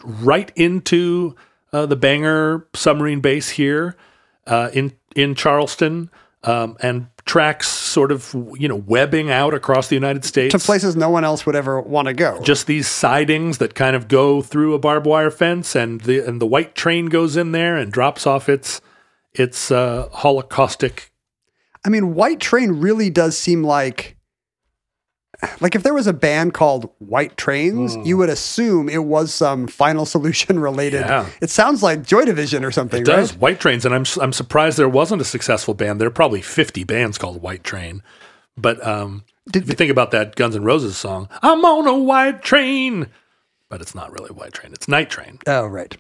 [0.05, 1.35] right into
[1.73, 3.97] uh, the Bangor submarine base here
[4.47, 6.09] uh, in in Charleston,
[6.45, 10.95] um, and tracks sort of you know webbing out across the United States to places
[10.95, 12.41] no one else would ever want to go.
[12.43, 16.41] just these sidings that kind of go through a barbed wire fence, and the and
[16.41, 18.81] the white train goes in there and drops off its
[19.33, 21.11] its uh, holocaustic.
[21.85, 24.16] I mean, White Train really does seem like
[25.61, 29.66] like if there was a band called White Trains, you would assume it was some
[29.66, 31.01] Final Solution related.
[31.01, 31.29] Yeah.
[31.42, 33.40] It sounds like Joy Division or something, It does right?
[33.40, 36.01] white trains, and I'm I'm surprised there wasn't a successful band.
[36.01, 38.03] There are probably 50 bands called White Train,
[38.57, 42.40] but um, if you think about that Guns N' Roses song, "I'm on a white
[42.42, 43.09] train,"
[43.68, 45.40] but it's not really White Train; it's Night Train.
[45.47, 45.94] Oh, right.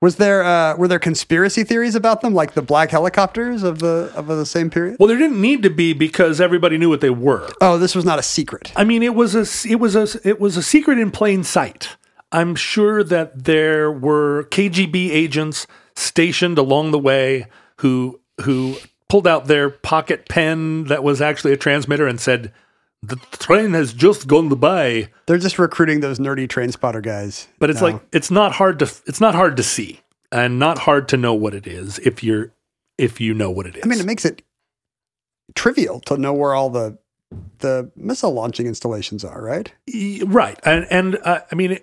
[0.00, 4.10] Was there uh, were there conspiracy theories about them, like the black helicopters of the
[4.14, 4.96] of the same period?
[4.98, 7.50] Well, there didn't need to be because everybody knew what they were.
[7.60, 8.72] Oh, this was not a secret.
[8.74, 11.96] I mean, it was a it was a it was a secret in plain sight.
[12.32, 18.76] I'm sure that there were KGB agents stationed along the way who who
[19.08, 22.52] pulled out their pocket pen that was actually a transmitter and said,
[23.02, 27.48] "The train has just gone by." They're just recruiting those nerdy train spotter guys.
[27.58, 27.88] But it's now.
[27.88, 30.00] like it's not hard to it's not hard to see
[30.32, 32.52] and not hard to know what it is if you're
[32.98, 33.82] if you know what it is.
[33.84, 34.42] I mean, it makes it
[35.54, 36.98] trivial to know where all the
[37.58, 39.72] the missile launching installations are, right?
[40.24, 40.58] Right.
[40.64, 41.78] And and uh, I mean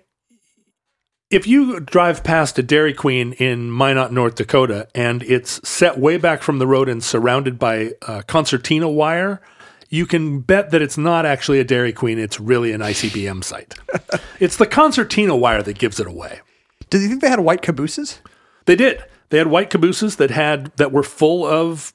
[1.29, 6.17] if you drive past a Dairy Queen in Minot, North Dakota, and it's set way
[6.17, 9.41] back from the road and surrounded by uh, concertina wire,
[9.89, 12.19] you can bet that it's not actually a Dairy Queen.
[12.19, 13.75] It's really an ICBM site.
[14.39, 16.41] it's the concertina wire that gives it away.
[16.89, 18.19] Do you think they had white cabooses?
[18.65, 19.03] They did.
[19.29, 21.93] They had white cabooses that had that were full of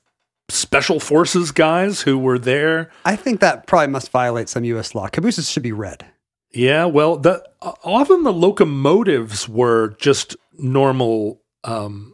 [0.48, 4.94] special forces guys who were there I think that probably must violate some U.S.
[4.94, 5.08] law.
[5.08, 6.04] Cabooses should be red.
[6.52, 12.11] Yeah, well, the often the locomotives were just normal, um,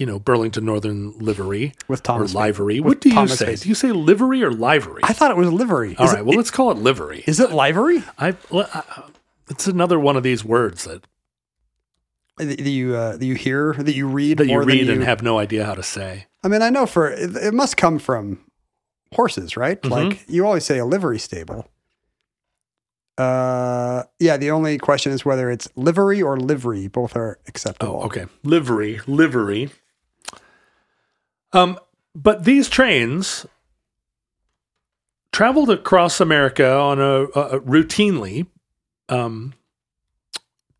[0.00, 2.80] you know, Burlington Northern livery With Thomas or livery.
[2.80, 3.44] with What do you say?
[3.44, 3.60] face.
[3.60, 5.02] Do you say livery or livery?
[5.04, 5.94] I thought it was livery.
[5.98, 7.22] All is right, it, well, let's call it livery.
[7.26, 8.02] is it livery?
[8.18, 9.02] I, I,
[9.50, 11.04] it's another one of these words that
[12.38, 15.22] That you uh, that you hear that you read that you read and you- have
[15.22, 16.26] no idea how to say.
[16.42, 18.40] I mean, I know for it, it must come from
[19.14, 19.78] horses, right?
[19.82, 19.92] Mm-hmm.
[19.92, 21.68] Like you always say a livery stable.
[23.18, 24.38] Uh, yeah.
[24.38, 26.88] The only question is whether it's livery or livery.
[26.88, 28.00] Both are acceptable.
[28.02, 28.24] Oh, okay.
[28.44, 29.68] Livery, livery.
[31.52, 31.78] Um,
[32.14, 33.46] but these trains
[35.32, 38.46] traveled across America on a, a routinely,
[39.08, 39.54] um,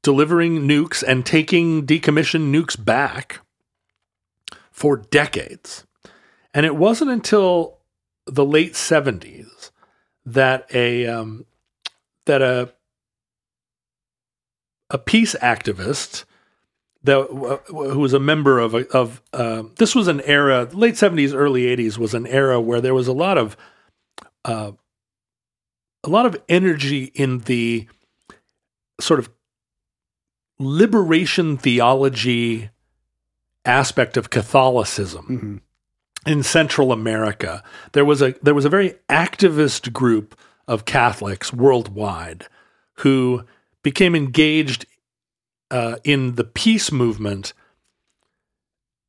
[0.03, 3.41] delivering nukes and taking decommissioned nukes back
[4.71, 5.87] for decades.
[6.55, 7.79] And it wasn't until
[8.27, 9.71] the late seventies
[10.25, 11.47] that a um,
[12.27, 12.73] that a
[14.89, 16.25] a peace activist
[17.03, 21.33] that who was a member of a, of uh, this was an era late seventies
[21.33, 23.57] early eighties was an era where there was a lot of
[24.45, 24.73] uh,
[26.05, 27.87] a lot of energy in the
[29.01, 29.31] sort of
[30.59, 32.71] liberation theology
[33.65, 35.63] aspect of Catholicism
[36.27, 37.63] in Central America.
[37.93, 40.39] There was a there was a very activist group
[40.69, 42.47] of Catholics worldwide
[42.99, 43.45] who
[43.83, 44.85] became engaged
[45.71, 47.53] uh, in the peace movement.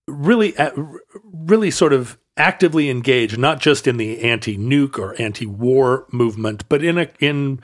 [0.08, 0.72] Really, uh,
[1.24, 6.98] really, sort of actively engaged, not just in the anti-nuke or anti-war movement, but in
[6.98, 7.62] a in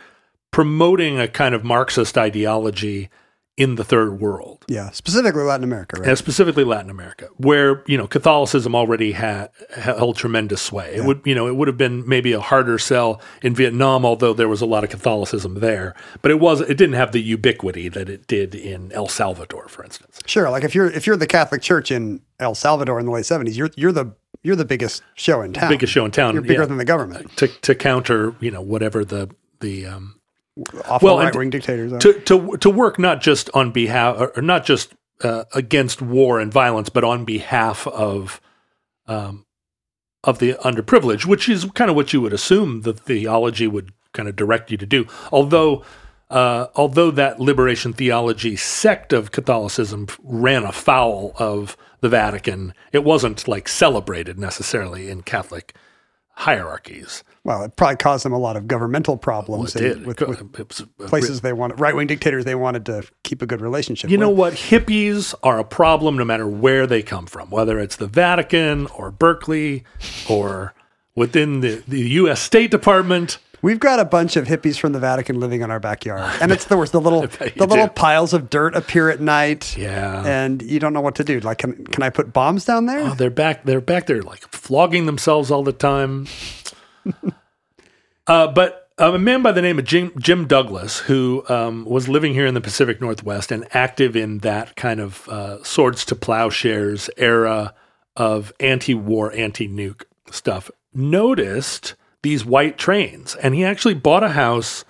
[0.51, 3.09] promoting a kind of Marxist ideology
[3.57, 6.09] in the third world Yeah, specifically Latin America, right?
[6.09, 10.93] and specifically Latin America, where you know Catholicism already had held tremendous sway.
[10.95, 14.33] It would you know it would have been maybe a harder sell in Vietnam, although
[14.33, 17.89] there was a lot of Catholicism there, but it was it didn't have the ubiquity
[17.89, 20.19] that it did in El Salvador, for instance.
[20.27, 20.49] Sure.
[20.51, 23.57] Like if you're if you're the Catholic Church in El Salvador in the late seventies,
[23.57, 25.69] you're you're the you're the biggest show in town.
[25.69, 27.35] Biggest show in town, You're bigger yeah, than the government.
[27.37, 29.29] to to counter you know whatever the
[29.61, 30.16] the um,
[30.85, 31.93] Awful Well, right wing dictators.
[31.93, 31.99] Are.
[31.99, 34.93] to to to work not just on behalf or not just
[35.23, 38.41] uh, against war and violence, but on behalf of
[39.07, 39.45] um,
[40.23, 44.27] of the underprivileged, which is kind of what you would assume the theology would kind
[44.27, 45.07] of direct you to do.
[45.31, 45.83] Although
[46.29, 53.47] uh, although that liberation theology sect of Catholicism ran afoul of the Vatican, it wasn't
[53.47, 55.73] like celebrated necessarily in Catholic
[56.31, 57.23] hierarchies.
[57.47, 60.05] Well, it probably caused them a lot of governmental problems did.
[60.05, 63.61] with, It with places they wanted right wing dictators they wanted to keep a good
[63.61, 64.09] relationship.
[64.09, 64.55] You know what?
[64.55, 69.11] Hippies are a problem no matter where they come from, whether it's the Vatican or
[69.11, 69.85] Berkeley
[70.29, 70.73] or
[71.15, 72.41] within the, the U.S.
[72.41, 73.37] State Department.
[73.61, 76.65] We've got a bunch of hippies from the Vatican living in our backyard, and it's
[76.65, 76.91] the worst.
[76.91, 77.93] The little the little do.
[77.93, 79.75] piles of dirt appear at night.
[79.77, 80.21] Yeah.
[80.25, 81.39] and you don't know what to do.
[81.39, 82.99] Like, can can I put bombs down there?
[82.99, 83.63] Oh, they're back.
[83.63, 86.27] They're back there, like flogging themselves all the time.
[88.27, 92.09] uh, but uh, a man by the name of Jim, Jim Douglass, who um, was
[92.09, 96.15] living here in the Pacific Northwest and active in that kind of uh, swords to
[96.15, 97.73] plowshares era
[98.15, 104.83] of anti-war, anti-nuke stuff, noticed these white trains, and he actually bought a house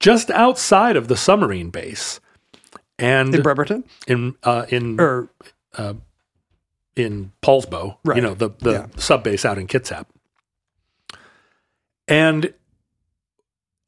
[0.00, 2.20] just outside of the submarine base,
[2.98, 5.28] and in Bremerton in uh, in or
[6.96, 8.16] in Poulsbo, Right.
[8.16, 8.86] you know, the, the Yeah.
[8.96, 10.06] sub base out in Kitsap.
[12.06, 12.54] And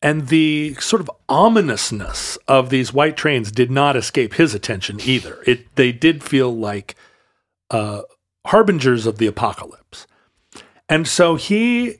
[0.02, 5.42] and the sort of ominousness of these white trains did not escape his attention either.
[5.46, 6.94] It they did feel like
[7.70, 8.02] uh,
[8.46, 10.06] harbingers of the apocalypse,
[10.88, 11.96] and so he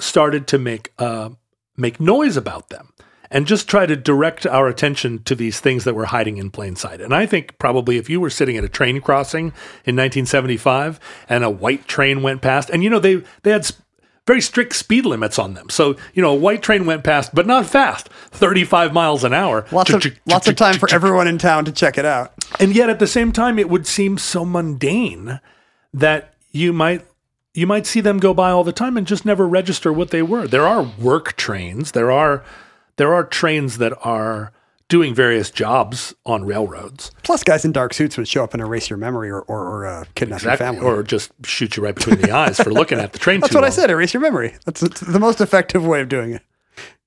[0.00, 1.30] started to make uh,
[1.76, 2.92] make noise about them
[3.30, 6.76] and just try to direct our attention to these things that were hiding in plain
[6.76, 7.00] sight.
[7.00, 9.46] And I think probably if you were sitting at a train crossing
[9.84, 13.70] in 1975 and a white train went past, and you know they they had
[14.26, 17.46] very strict speed limits on them, so you know a white train went past, but
[17.46, 19.66] not fast, 35 miles an hour.
[19.70, 22.32] lots of lots of time for everyone in town to check it out.
[22.58, 25.40] And yet at the same time, it would seem so mundane
[25.92, 27.04] that you might
[27.52, 30.22] you might see them go by all the time and just never register what they
[30.22, 30.48] were.
[30.48, 31.92] There are work trains.
[31.92, 32.42] There are
[32.96, 34.52] there are trains that are
[34.88, 38.90] doing various jobs on railroads, Plus, guys in dark suits would show up and erase
[38.90, 40.80] your memory or or, or uh, kidnap your family.
[40.84, 43.40] or just shoot you right between the eyes for looking at the train.
[43.40, 43.90] That's what I said.
[43.90, 44.54] Erase your memory.
[44.64, 46.42] That's, that's the most effective way of doing it.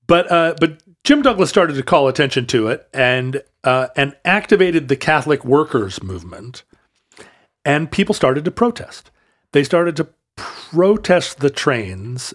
[0.06, 4.88] But uh, but Jim Douglass started to call attention to it and uh, and activated
[4.88, 6.64] the Catholic workers movement,
[7.64, 9.10] and people started to protest.
[9.52, 12.32] They started to protest the trains.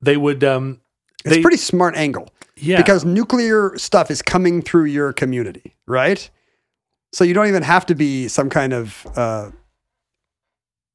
[0.00, 0.80] They would um,
[1.24, 2.28] It's they a pretty smart angle.
[2.56, 6.28] Yeah because nuclear stuff is coming through your community, right?
[7.12, 9.50] So you don't even have to be some kind of uh,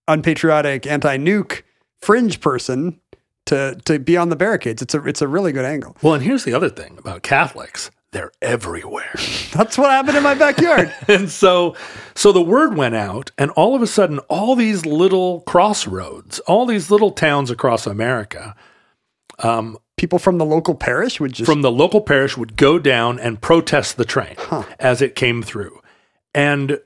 [0.07, 1.64] unpatriotic anti-nuke
[2.01, 2.99] fringe person
[3.45, 4.82] to to be on the barricades.
[4.82, 5.95] It's a it's a really good angle.
[6.01, 9.14] well, and here's the other thing about Catholics: they're everywhere.
[9.53, 10.93] That's what happened in my backyard.
[11.07, 11.76] and so
[12.14, 16.66] so the word went out and all of a sudden all these little crossroads all
[16.66, 18.55] these little towns across america
[20.02, 23.39] People from the local parish would just from the local parish would go down and
[23.39, 24.36] protest the train
[24.80, 25.80] as it came through.
[26.34, 26.80] And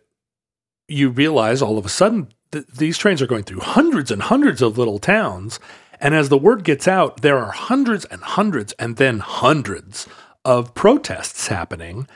[0.90, 4.62] you realize all of a sudden that these trains are going through hundreds and hundreds
[4.62, 5.62] of little towns.
[6.02, 10.10] And as the word gets out there are hundreds and hundreds and then hundreds
[10.44, 12.10] of protests happening.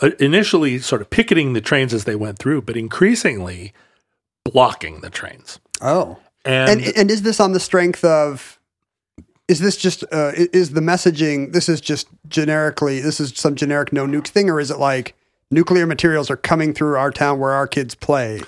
[0.00, 3.74] Uh, initially sort of picketing the trains as they went through but increasingly
[4.42, 5.60] blocking the trains.
[5.82, 6.16] Oh.
[6.46, 8.56] and, And and is this on the strength of
[9.50, 13.92] is this just uh, is the messaging this is just generically this is some generic
[13.92, 15.14] no nuke thing or is it like
[15.50, 18.40] nuclear materials are coming through our town where our kids play.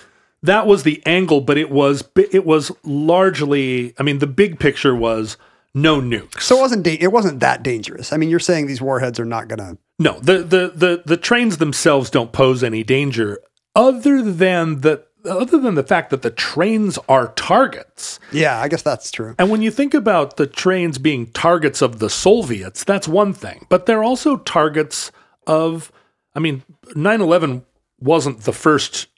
[0.42, 3.94] that was the angle, but it was it was largely.
[3.98, 5.36] I mean, the big picture was
[5.74, 6.42] no nukes.
[6.42, 8.12] So it wasn't da- it wasn't that dangerous.
[8.12, 11.16] I mean, you're saying these warheads are not going to No, the, the the the
[11.16, 13.38] trains themselves don't pose any danger,
[13.74, 18.18] other than the other than the fact that the trains are targets.
[18.32, 19.34] Yeah, I guess that's true.
[19.38, 23.66] And when you think about the trains being targets of the Soviets, that's one thing.
[23.68, 25.12] But they're also targets
[25.46, 25.92] of,
[26.34, 26.62] I mean,
[26.94, 27.64] 9 11
[28.00, 29.08] wasn't the first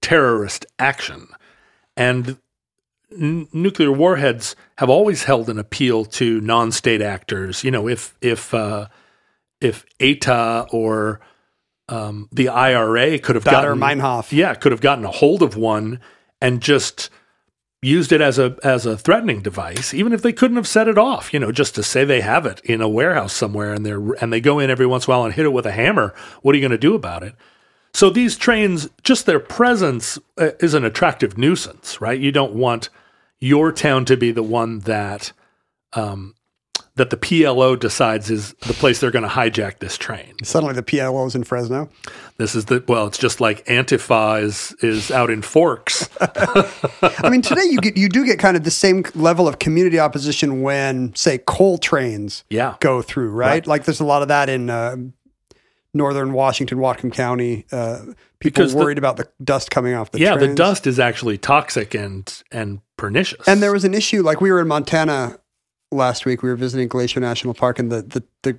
[0.00, 1.28] terrorist action.
[1.96, 2.38] And
[3.10, 7.64] n- nuclear warheads have always held an appeal to non state actors.
[7.64, 8.88] You know, if, if, uh,
[9.60, 11.20] if ETA or
[11.88, 14.32] um, the IRA could have Baader gotten Meinhof.
[14.32, 16.00] yeah, could have gotten a hold of one
[16.40, 17.10] and just
[17.82, 20.98] used it as a as a threatening device, even if they couldn't have set it
[20.98, 21.34] off.
[21.34, 24.32] You know, just to say they have it in a warehouse somewhere and they're and
[24.32, 26.14] they go in every once in a while and hit it with a hammer.
[26.42, 27.34] What are you going to do about it?
[27.92, 32.18] So these trains, just their presence uh, is an attractive nuisance, right?
[32.18, 32.88] You don't want
[33.38, 35.32] your town to be the one that
[35.92, 36.34] um,
[36.96, 40.32] that the PLO decides is the place they're going to hijack this train.
[40.44, 41.88] Suddenly the PLO is in Fresno.
[42.36, 46.08] This is the well, it's just like Antifa is is out in Forks.
[46.20, 49.98] I mean, today you get you do get kind of the same level of community
[49.98, 52.76] opposition when, say, coal trains Yeah.
[52.80, 53.48] go through, right?
[53.48, 53.66] Right.
[53.66, 54.96] Like there's a lot of that in uh,
[55.92, 57.66] northern Washington, Whatcom County.
[57.72, 58.14] Uh, people
[58.62, 61.94] Because the- worried about the dust coming off the yeah, the dust is actually toxic
[61.94, 63.46] and and pernicious.
[63.48, 65.38] And there was an issue, like we were in Montana
[65.94, 66.42] last week.
[66.42, 68.58] We were visiting Glacier National Park, and the the, the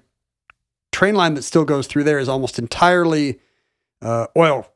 [0.92, 3.40] train line that still goes through there is almost entirely
[4.02, 4.68] uh, oil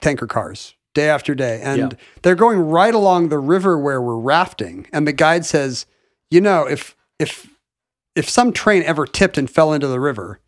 [0.00, 1.98] tanker cars, day after day, and Yeah.
[2.22, 4.86] they're going right along the river where we're rafting.
[4.92, 5.86] And the guide says,
[6.30, 7.48] you know, if if
[8.14, 10.40] if some train ever tipped and fell into the river,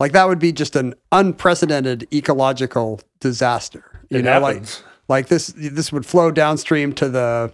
[0.00, 3.84] like that would be just an unprecedented ecological disaster.
[4.10, 4.62] You It know, like
[5.08, 7.52] like this this would flow downstream to the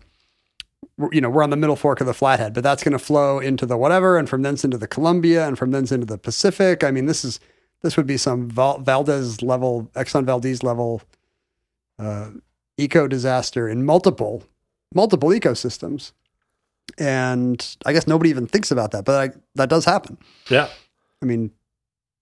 [1.13, 3.39] you know we're on the middle fork of the flathead but that's going to flow
[3.39, 6.85] into the whatever and from thence into the columbia and from thence into the pacific.
[6.85, 7.41] I mean this is
[7.83, 11.03] this would be some Val- valdez level exxon valdez level
[11.99, 12.31] uh,
[12.79, 14.45] eco disaster in multiple
[14.95, 16.13] multiple ecosystems.
[16.99, 20.19] And i guess nobody even thinks about that but I, that does happen.
[20.49, 20.69] Yeah,
[21.23, 21.51] i mean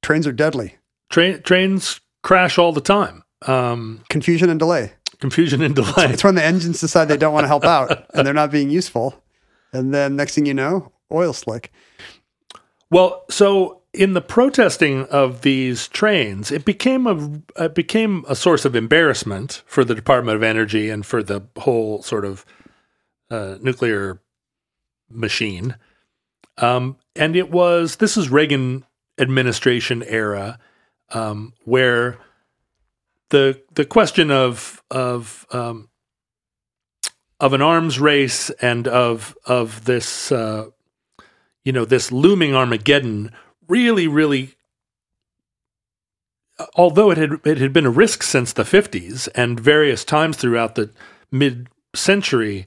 [0.03, 0.77] trains are deadly.
[1.11, 3.23] Train trains crash all the time.
[3.43, 4.93] Um, confusion and delay
[5.23, 6.11] confusion and delay.
[6.11, 8.69] It's when the engines decide they don't want to help out and they're not being
[8.69, 9.15] useful.
[9.73, 11.73] And then next thing you know, oil slick.
[12.91, 18.67] Well, so in the protesting of these trains, it became a it became a source
[18.67, 22.45] of embarrassment for the Department of Energy and for the whole sort of
[23.31, 24.21] uh, nuclear
[25.09, 25.77] machine.
[26.59, 28.85] Um, and it was this is Reagan
[29.19, 30.59] administration era
[31.11, 32.19] um, where
[33.33, 35.89] the the question of of um,
[37.41, 40.67] of an arms race and of of this uh,
[41.65, 43.33] you know this looming Armageddon
[43.67, 44.55] really really
[46.77, 50.75] although it had it had been a risk since the 50s and various times throughout
[50.75, 50.91] the
[51.31, 52.67] mid century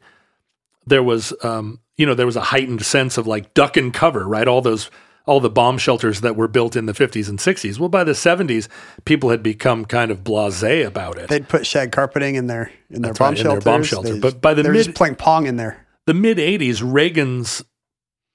[0.86, 4.28] there was um, you know there was a heightened sense of like duck and cover
[4.28, 4.48] right?
[4.48, 4.90] All those
[5.26, 8.12] all the bomb shelters that were built in the 50s and 60s well by the
[8.14, 8.68] 70s
[9.06, 13.02] people had become kind of blasé about it They'd put shag carpeting in their in
[13.02, 14.14] their That's bomb right, in their bomb shelter.
[14.14, 15.86] They- But by the they're mid- playing pong in there.
[16.06, 17.64] the mid 80s reagan's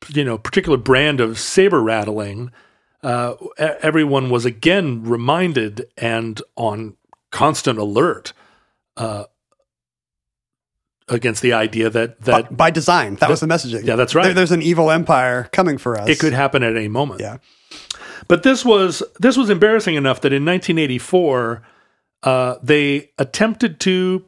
[0.09, 2.51] you know particular brand of saber rattling
[3.03, 6.97] uh, everyone was again reminded and on
[7.31, 8.33] constant alert
[8.97, 9.25] uh,
[11.11, 13.85] against the idea that that By, by design, that was the messaging.
[13.85, 14.25] Yeah, that's right.
[14.27, 16.09] There- there's an evil empire coming for us.
[16.09, 17.39] it could happen at any moment Yeah.
[18.29, 21.63] but this was this was embarrassing enough that in 1984
[22.23, 24.25] uh, they attempted to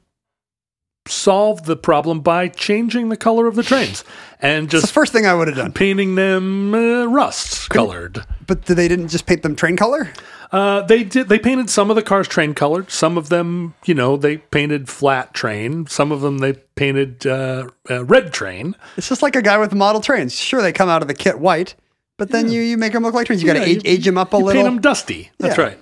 [1.09, 4.05] solve the problem by changing the color of the trains
[4.41, 5.73] and It's the just first thing I would have done.
[5.73, 8.25] painting them uh, rust colored.
[8.47, 10.11] But they didn't just paint them train color.
[10.53, 11.29] Uh, they did.
[11.31, 12.91] They painted some of the cars train colored.
[12.91, 15.87] Some of them, you know, they painted flat train.
[15.87, 18.77] Some of them they painted uh, uh, red train.
[18.99, 20.35] It's just like a guy with model trains.
[20.39, 21.75] Sure, they come out of the kit white,
[22.19, 23.43] but then you, you make them look like trains.
[23.43, 24.63] You got to Yeah, age, age them up a you little.
[24.63, 25.31] Paint them dusty.
[25.39, 25.65] That's Yeah.
[25.65, 25.79] right.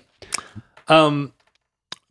[0.86, 1.32] Um,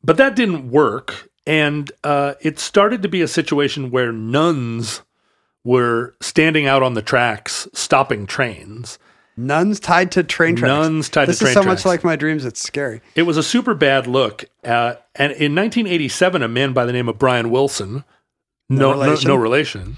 [0.04, 5.02] but that didn't work, and uh, it started to be a situation where nuns
[5.64, 9.00] were standing out on the tracks, stopping trains.
[9.40, 10.70] Nuns tied to train tracks.
[10.70, 11.28] Nuns tied to train.
[11.28, 11.66] this is so tracks.
[11.66, 12.46] much like my dreams.
[12.46, 13.02] It's scary.
[13.16, 14.46] It was a super bad look.
[14.64, 18.04] Uh, and in 1987, a man by the name of Brian Wilson,
[18.70, 19.28] no, no, relation.
[19.28, 19.98] no relation,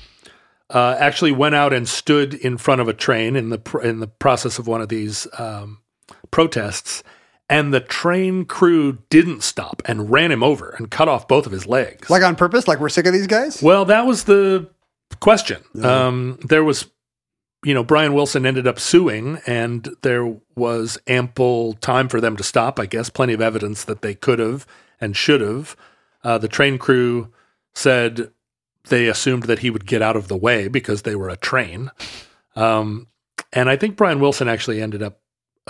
[0.69, 3.99] uh, actually went out and stood in front of a train in the pr- in
[3.99, 5.79] the process of one of these um,
[6.29, 7.03] protests,
[7.49, 11.51] and the train crew didn't stop and ran him over and cut off both of
[11.51, 12.09] his legs.
[12.09, 12.67] Like on purpose?
[12.67, 13.61] Like we're sick of these guys?
[13.61, 14.69] Well, that was the
[15.19, 15.61] question.
[15.83, 16.89] Um, there was,
[17.63, 22.43] you know, Brian Wilson ended up suing, and there was ample time for them to
[22.43, 22.79] stop.
[22.79, 24.65] I guess plenty of evidence that they could have
[24.99, 25.75] and should have.
[26.23, 27.31] Uh, the train crew
[27.73, 28.31] said
[28.89, 31.91] they assumed that he would get out of the way because they were a train.
[32.55, 33.07] Um,
[33.53, 35.19] and I think Brian Wilson actually ended up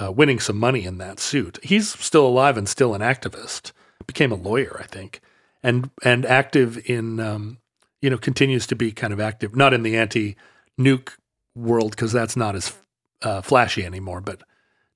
[0.02, 1.60] uh, winning some money in that suit.
[1.62, 3.72] He's still alive and still an activist.
[4.08, 5.22] Became a lawyer, I think,
[5.62, 7.60] and and active in um,
[8.02, 10.36] you know continues to be kind of active, not in the anti
[10.80, 11.12] nuke
[11.56, 12.74] world because that's not as
[13.22, 14.42] uh, flashy anymore, but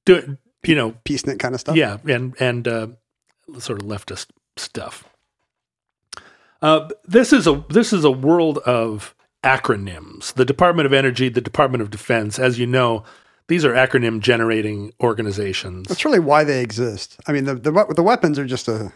[0.05, 1.75] do you know Peace knit kind of stuff?
[1.75, 2.87] yeah, and and uh,
[3.59, 4.27] sort of leftist
[4.57, 5.03] stuff.
[6.61, 10.33] Uh, this is a this is a world of acronyms.
[10.33, 13.03] The Department of Energy, the Department of Defense, as you know,
[13.47, 15.87] these are acronym generating organizations.
[15.87, 17.19] That's really why they exist.
[17.27, 18.91] I mean, the, the, the weapons are just a,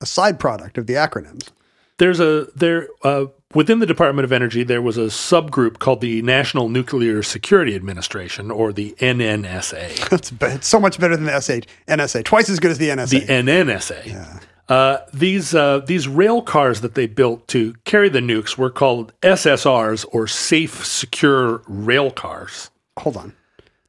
[0.00, 1.50] a side product of the acronyms.
[1.98, 6.22] There's a there uh, within the Department of Energy there was a subgroup called the
[6.22, 10.12] National Nuclear Security Administration or the NNSA.
[10.56, 13.10] It's so much better than the SH, NSA, twice as good as the NSA.
[13.10, 14.42] the NNSA.
[14.68, 19.12] Uh, these uh, these rail cars that they built to carry the nukes were called
[19.22, 22.70] SSRs or safe secure rail cars.
[22.98, 23.35] Hold on.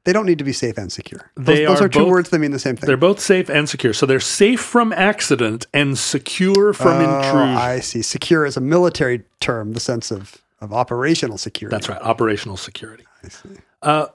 [0.07, 1.29] They don't need to be safe and secure.
[1.35, 2.87] Those, those are are, two both- words that mean the same thing.
[2.87, 3.91] They're both safe and secure.
[3.91, 7.57] So they're safe from accident and secure from Oh, intrusion.
[7.57, 8.01] I see.
[8.01, 11.75] Secure is a military term, the sense of, of operational security.
[11.75, 13.03] That's right, operational security.
[13.21, 13.49] I see.
[13.81, 14.05] Uh,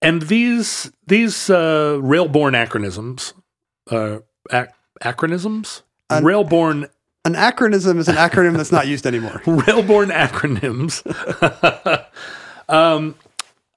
[0.00, 3.34] and these these uh, railborne acronyms,
[3.90, 4.20] uh,
[4.50, 4.70] ac-
[5.04, 6.88] acronyms, An- railborne
[7.26, 9.42] An acronym is an acronym that's not used anymore.
[9.44, 11.04] railborne acronyms
[12.70, 13.14] um,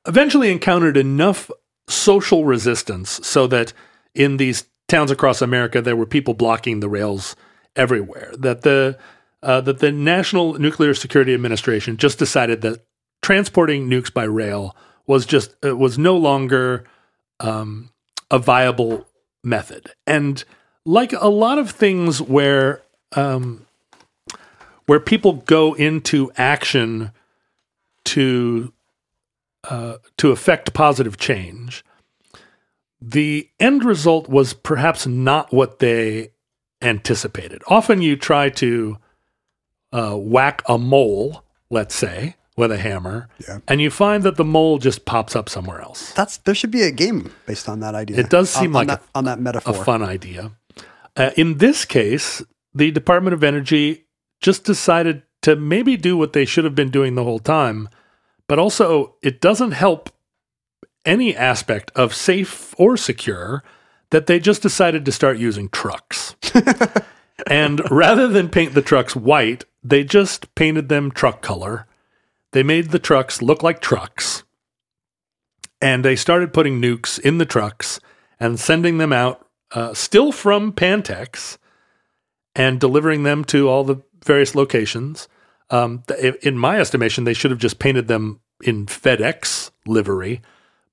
[0.07, 1.49] eventually encountered enough
[1.87, 3.73] social resistance so that
[4.15, 7.35] in these towns across America there were people blocking the rails
[7.75, 8.31] everywhere.
[8.37, 8.97] That the
[9.43, 12.85] uh, that the National Nuclear Security Administration just decided that
[13.21, 14.75] transporting nukes by rail
[15.07, 16.85] was just uh, was no longer
[17.39, 17.89] um,
[18.29, 19.07] a viable
[19.43, 19.91] method.
[20.05, 20.43] And
[20.85, 22.81] like a lot of things where
[23.15, 23.65] um,
[24.85, 27.11] where people go into action
[28.05, 28.73] to
[29.69, 31.83] uh, to affect positive change,
[33.01, 36.29] the end result was perhaps not what they
[36.81, 37.61] anticipated.
[37.67, 38.97] Often you try to
[39.91, 43.59] uh, whack a mole, let's say, with a hammer, Yeah.
[43.67, 46.11] and you find that the mole just pops up somewhere else.
[46.13, 48.19] That's there should be a game based on that idea.
[48.19, 50.51] It does seem on like that, on that metaphor, a fun idea.
[51.15, 52.41] Uh, in this case,
[52.73, 54.05] the Department of Energy
[54.41, 57.89] just decided to maybe do what they should have been doing the whole time,
[58.51, 60.09] but also it doesn't help
[61.05, 63.63] any aspect of safe or secure
[64.09, 66.35] that they just decided to start using trucks.
[67.47, 71.87] and rather than paint the trucks white, they just painted them truck color.
[72.51, 74.43] They made the trucks look like trucks.
[75.81, 78.01] And they started putting nukes in the trucks
[78.37, 81.57] and sending them out, uh, still from Pantex,
[82.53, 85.29] and delivering them to all the various locations.
[85.71, 86.03] Um,
[86.43, 90.41] in my estimation, they should have just painted them in FedEx livery,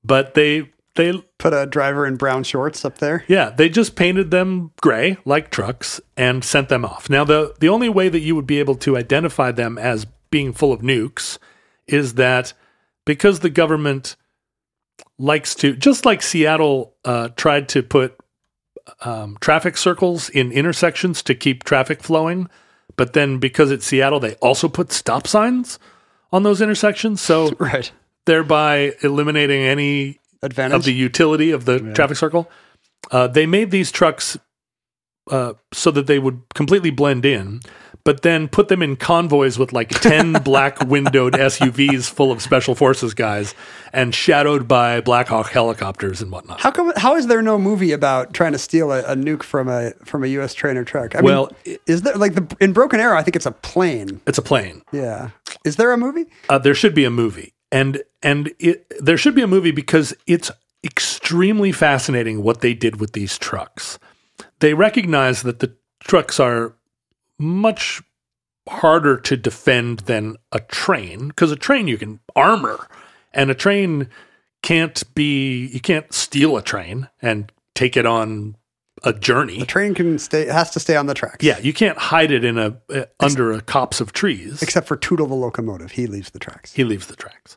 [0.05, 3.25] but they they Put a driver in brown shorts up there.
[3.29, 7.09] yeah, they just painted them gray like trucks and sent them off.
[7.11, 10.53] Now the the only way that you would be able to identify them as being
[10.53, 11.39] full of nukes
[11.87, 12.53] is that
[13.05, 14.17] because the government
[15.19, 18.17] likes to just like Seattle uh, tried to put
[19.03, 22.49] um, traffic circles in intersections to keep traffic flowing,
[22.97, 25.79] but then because it's Seattle, they also put stop signs
[26.33, 27.91] on those intersections, so Right.
[28.27, 30.75] thereby eliminating any Advantage.
[30.77, 32.51] of the utility of the traffic circle.
[33.11, 34.37] Uh, they made these trucks
[35.31, 37.61] uh, so that they would completely blend in,
[38.05, 42.75] but then put them in convoys with like 10 black windowed SUVs full of special
[42.75, 43.55] forces guys
[43.93, 46.61] and shadowed by Black Hawk helicopters and whatnot.
[46.61, 46.93] how come?
[46.97, 50.25] How is there no movie about trying to steal a, a nuke from a from
[50.25, 50.55] a U.S.
[50.55, 51.15] train or truck?
[51.15, 53.17] I Well, mean, is there like the in Broken Arrow?
[53.19, 54.21] I think it's a plane.
[54.27, 54.83] It's a plane.
[54.93, 55.31] Yeah.
[55.65, 56.27] Is there a movie?
[56.49, 60.15] Uh, there should be a movie, and and it, there should be a movie because
[60.27, 60.51] it's
[60.85, 63.99] extremely fascinating what they did with these trucks.
[64.61, 66.75] They recognize that the trucks are
[67.39, 68.03] much
[68.69, 72.87] harder to defend than a train because a train you can armor,
[73.33, 74.09] and a train
[74.63, 78.57] can't be you can't steal a train and take it on
[79.05, 79.61] a journey.
[79.61, 81.45] The train can stay has to stay on the tracks.
[81.45, 84.63] Yeah, you can't hide it in a uh, under a copse of trees.
[84.63, 86.73] Except for Tootle the locomotive, he leaves the tracks.
[86.73, 87.57] He leaves the tracks.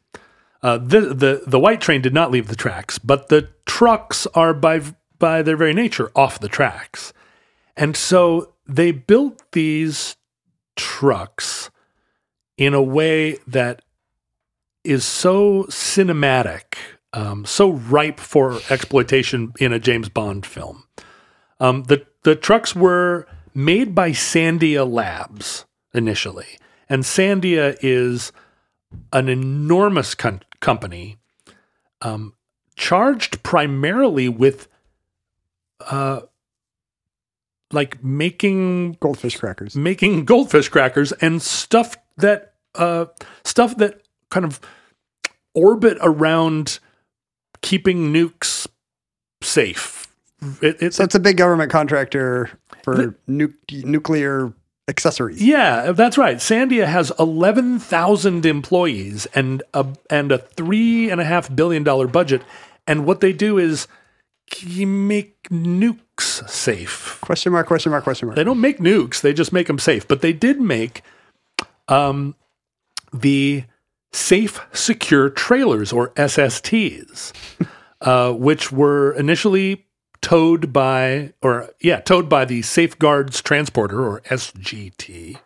[0.64, 4.54] Uh, the, the the white train did not leave the tracks, but the trucks are
[4.54, 4.82] by
[5.22, 7.14] by their very nature off the tracks.
[7.78, 10.18] And so they built these
[10.76, 11.72] trucks
[12.58, 13.82] in a way that
[14.84, 16.76] is so cinematic,
[17.14, 20.84] um, so ripe for exploitation in a James Bond film.
[21.60, 26.58] Um, the the trucks were made by Sandia Labs initially,
[26.90, 28.32] and Sandia is
[29.14, 31.18] an enormous com- company,
[32.02, 32.34] um,
[32.76, 34.68] charged primarily with,
[35.90, 36.22] uh,
[37.72, 39.76] like making Goldfish crackers.
[39.76, 43.06] making goldfish crackers and stuff that uh,
[43.44, 44.60] stuff that kind of
[45.56, 46.80] orbit around
[47.62, 48.68] keeping nukes
[49.42, 50.08] safe.
[50.62, 52.50] It, it's So it's a big government contractor
[52.84, 54.52] for nu- nuclear
[54.88, 55.42] accessories.
[55.42, 56.38] yeah, that's right.
[56.38, 62.08] Sandia has eleven thousand employees and a and a three and a half billion dollar
[62.08, 62.42] budget,
[62.88, 63.88] and what they do is
[64.52, 67.18] k- make nukes safe.
[67.22, 68.36] Question mark, question mark, question mark.
[68.36, 70.08] They don't make nukes; they just make them safe.
[70.08, 71.02] But they did make
[71.88, 72.36] um,
[73.12, 73.64] the
[74.12, 77.34] safe, secure trailers or SSTs,
[78.02, 79.88] uh, which were initially
[80.22, 85.40] towed by, or yeah, towed by the Safeguards Transporter or SGT.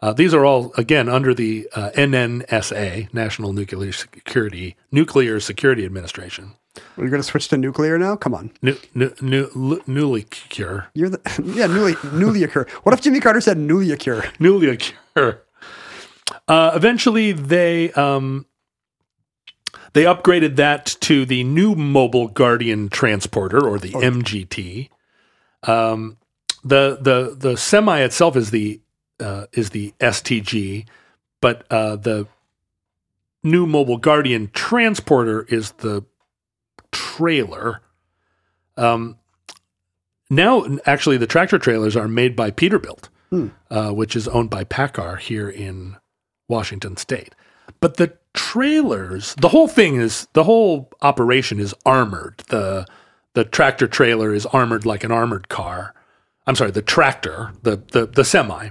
[0.00, 6.56] Uh, these are all again under the uh, NNSA, National Nuclear Security Nuclear Security Administration.
[6.96, 8.16] We're going to switch to nuclear now?
[8.16, 8.50] Come on.
[8.62, 10.88] Nu- nu- lu- newly cure.
[10.94, 11.20] You're the,
[11.54, 12.66] yeah, newly, newly occur.
[12.82, 14.28] What if Jimmy Carter said newly occur?
[14.38, 15.42] newly cure.
[16.48, 18.46] Uh, eventually, they um,
[19.92, 24.88] they upgraded that to the new Mobile Guardian Transporter, or the MGT.
[25.62, 26.16] Um,
[26.64, 28.80] the the the semi itself is the
[29.20, 30.86] uh, is the STG,
[31.40, 32.26] but uh, the
[33.42, 36.04] new Mobile Guardian Transporter is the
[36.94, 37.82] trailer.
[38.76, 39.18] Um,
[40.30, 43.08] now, actually, the tractor trailers are made by Peterbilt
[43.70, 45.96] uh, which is owned by PACCAR here in
[46.48, 47.34] Washington State.
[47.80, 52.42] But the trailers, the whole thing is the whole operation is armored.
[52.48, 52.86] the
[53.32, 55.94] The tractor trailer is armored like an armored car.
[56.46, 58.70] I'm sorry, the tractor, the the the semi.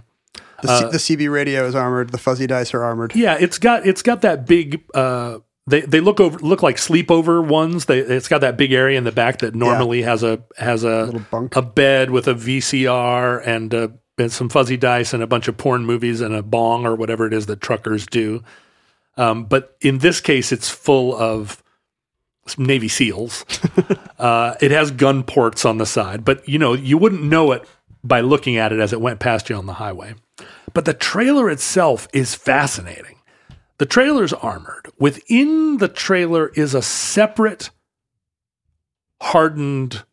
[0.61, 2.11] The, C- the CB radio is armored.
[2.11, 3.15] The fuzzy dice are armored.
[3.15, 4.81] Yeah, it's got it's got that big.
[4.93, 7.85] Uh, they they look over look like sleepover ones.
[7.85, 11.05] They it's got that big area in the back that normally has a has a
[11.05, 11.55] Little bunk.
[11.55, 13.87] a bed with a VCR and, uh,
[14.17, 17.25] and some fuzzy dice and a bunch of porn movies and a bong or whatever
[17.25, 18.43] it is that truckers do.
[19.15, 21.63] Um, but in this case, it's full of
[22.45, 23.45] some Navy SEALs.
[24.19, 27.65] uh, it has gun ports on the side, but you know you wouldn't know it
[28.03, 30.15] by looking at it as it went past you on the highway.
[30.73, 33.15] But the trailer itself is fascinating.
[33.77, 34.89] The trailer's armored.
[34.99, 37.69] Within the trailer is a separate
[39.21, 40.03] hardened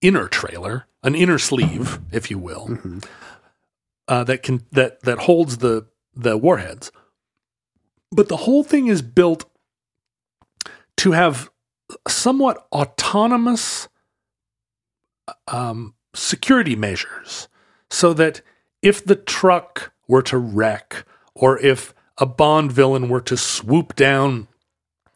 [0.00, 2.78] inner trailer, an inner sleeve, if you will,
[4.08, 6.90] uh, that can that that holds the the warheads.
[8.10, 9.44] But the whole thing is built
[10.98, 11.50] to have
[12.08, 13.88] somewhat autonomous
[15.48, 17.48] um, security measures,
[17.90, 18.40] so that
[18.82, 21.04] if the truck were to wreck,
[21.34, 24.48] or if a Bond villain were to swoop down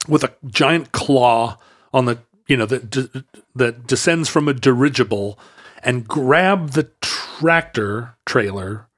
[0.08, 1.56] with a giant claw
[1.92, 3.24] on the you know that de-
[3.54, 5.38] that descends from a dirigible
[5.82, 8.88] and grab the tractor trailer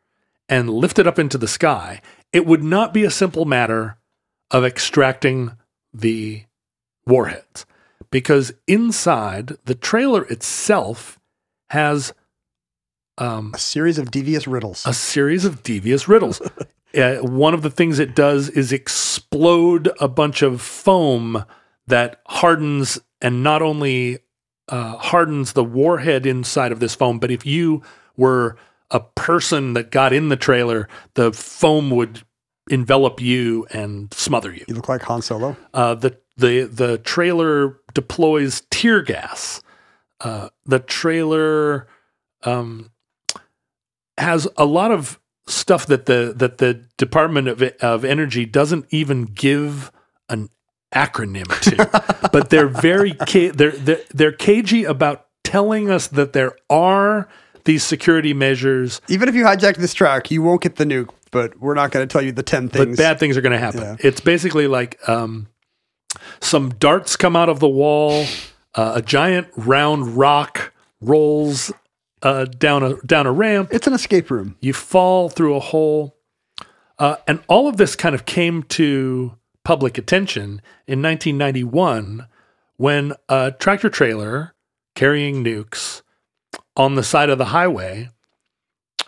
[0.48, 2.00] and lift it up into the sky,
[2.32, 3.98] it would not be a simple matter
[4.50, 5.52] of extracting
[5.92, 6.44] the
[7.06, 7.66] warheads
[8.10, 11.18] because inside the trailer itself
[11.70, 12.12] has
[13.18, 14.84] um, A series of devious riddles.
[14.86, 16.40] a series of devious riddles.
[16.96, 21.44] uh, one of the things it does is explode a bunch of foam
[21.86, 24.18] that hardens and not only
[24.68, 27.82] uh, hardens the warhead inside of this foam, but if you
[28.16, 28.56] were
[28.90, 32.22] a person that got in the trailer, the foam would
[32.70, 34.64] envelop you and smother you.
[34.68, 35.56] you look like Han Solo.
[35.74, 39.62] Uh, the the the trailer deploys tear gas.
[40.20, 41.88] Uh, the trailer
[42.44, 42.90] um,
[44.18, 45.18] has a lot of
[45.50, 49.90] stuff that the that the Department of of Energy doesn't even give
[50.28, 50.48] an
[50.94, 56.56] acronym to, but they're very ca- they're, they're they're cagey about telling us that there
[56.68, 57.28] are
[57.64, 61.58] these security measures Even if you hijack this truck, you won't get the nuke, but
[61.60, 62.96] we're not going to tell you the 10 but things.
[62.96, 63.80] bad things are going to happen.
[63.80, 63.96] Yeah.
[64.00, 65.48] It's basically like um,
[66.40, 68.26] some darts come out of the wall,
[68.74, 71.72] uh, a giant round rock rolls
[72.22, 73.70] uh, down a down a ramp.
[73.72, 74.56] It's an escape room.
[74.60, 76.16] You fall through a hole,
[76.98, 82.26] uh, and all of this kind of came to public attention in 1991
[82.76, 84.54] when a tractor trailer
[84.94, 86.02] carrying nukes
[86.76, 88.08] on the side of the highway,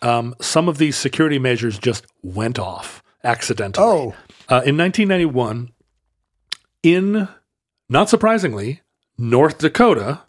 [0.02, 3.86] um, some of these security measures just went off accidentally.
[3.86, 4.14] Oh,
[4.48, 5.72] Uh, in 1991,
[6.82, 7.28] in,
[7.88, 8.82] not surprisingly,
[9.16, 10.22] North Dakota,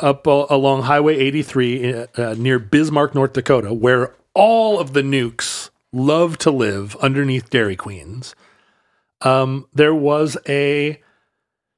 [0.00, 5.02] up uh, along Highway 83 uh, uh, near Bismarck, North Dakota, where all of the
[5.02, 8.34] nukes love to live underneath Dairy Queens,
[9.20, 11.00] um, there was a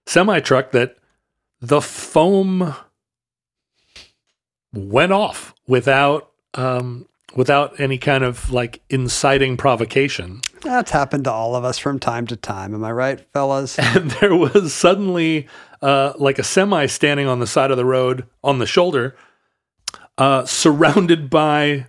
[0.07, 0.97] semi truck that
[1.61, 2.75] the foam
[4.73, 10.41] went off without um, without any kind of like inciting provocation.
[10.63, 12.75] that's happened to all of us from time to time.
[12.75, 13.79] Am I right, fellas?
[13.79, 15.49] and there was suddenly
[15.83, 19.17] uh, like a semi standing on the side of the road on the shoulder,
[20.19, 21.87] uh, surrounded by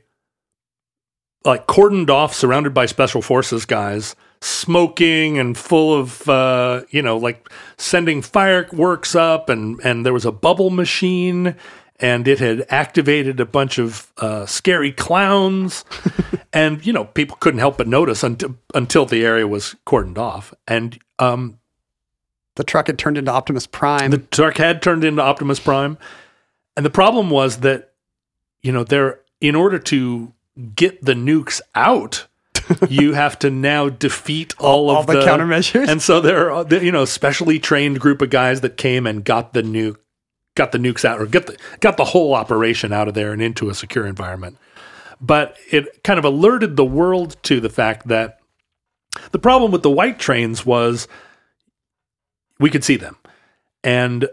[1.46, 7.18] like cordoned off, surrounded by special forces guys, smoking and full of uh, you know
[7.18, 11.56] like sending fireworks up, and and there was a bubble machine.
[12.00, 15.84] And it had activated a bunch of uh, scary clowns,
[16.54, 20.54] and you know people couldn't help but notice until until the area was cordoned off.
[20.68, 21.58] And um,
[22.56, 24.12] the truck had turned into Optimus Prime.
[24.12, 25.98] the truck had turned into Optimus Prime,
[26.76, 27.94] and the problem was that
[28.62, 30.34] you know there in order to
[30.76, 32.28] get the nukes out,
[32.90, 35.88] you have to now defeat all, all of the countermeasures?
[35.88, 39.54] and so there are you know specially trained group of guys that came and got
[39.54, 39.98] the nuke,
[40.58, 43.42] got the nukes out or get the got the whole operation out of there and
[43.42, 44.58] into a secure environment.
[45.22, 48.40] But it kind of alerted the world to the fact that
[49.32, 51.08] the problem with the white trains was
[52.60, 53.16] we could see them.
[53.84, 54.28] And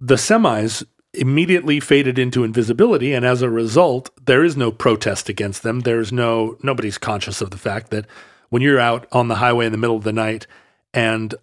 [0.00, 5.62] the semis immediately faded into invisibility and as a result there is no protest against
[5.62, 8.04] them there's no nobody's conscious of the fact that
[8.48, 10.48] when you're out on the highway in the middle of the night
[10.92, 11.36] and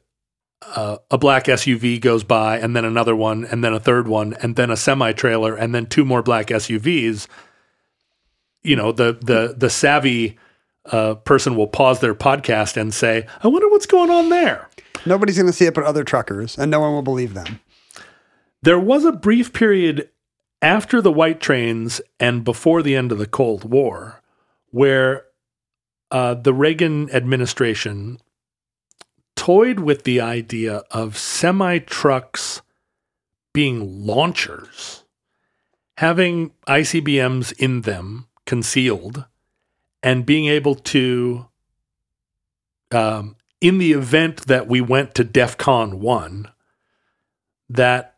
[0.61, 4.33] uh, a black SUV goes by and then another one and then a third one
[4.41, 7.27] and then a semi trailer and then two more black SUVs
[8.63, 10.37] you know the the the savvy
[10.85, 14.69] uh, person will pause their podcast and say I wonder what's going on there
[15.05, 17.59] Nobody's going to see it but other truckers, and no one will believe them.
[18.61, 20.09] There was a brief period
[20.61, 24.21] after the white trains and before the end of the Cold War
[24.69, 25.25] where
[26.11, 28.19] uh, the Reagan administration
[29.41, 32.61] toyed with the idea of semi trucks
[33.55, 35.03] being launchers,
[35.97, 39.25] having ICBMs in them concealed,
[40.03, 41.47] and being able to,
[42.91, 46.47] um, in the event that we went to DEF CON 1,
[47.67, 48.17] that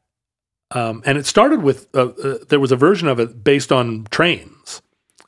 [0.72, 4.08] um, and it started with uh, uh, there was a version of it based on
[4.12, 4.82] trains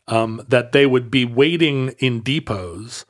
[0.10, 3.06] um, that they would be waiting in depots,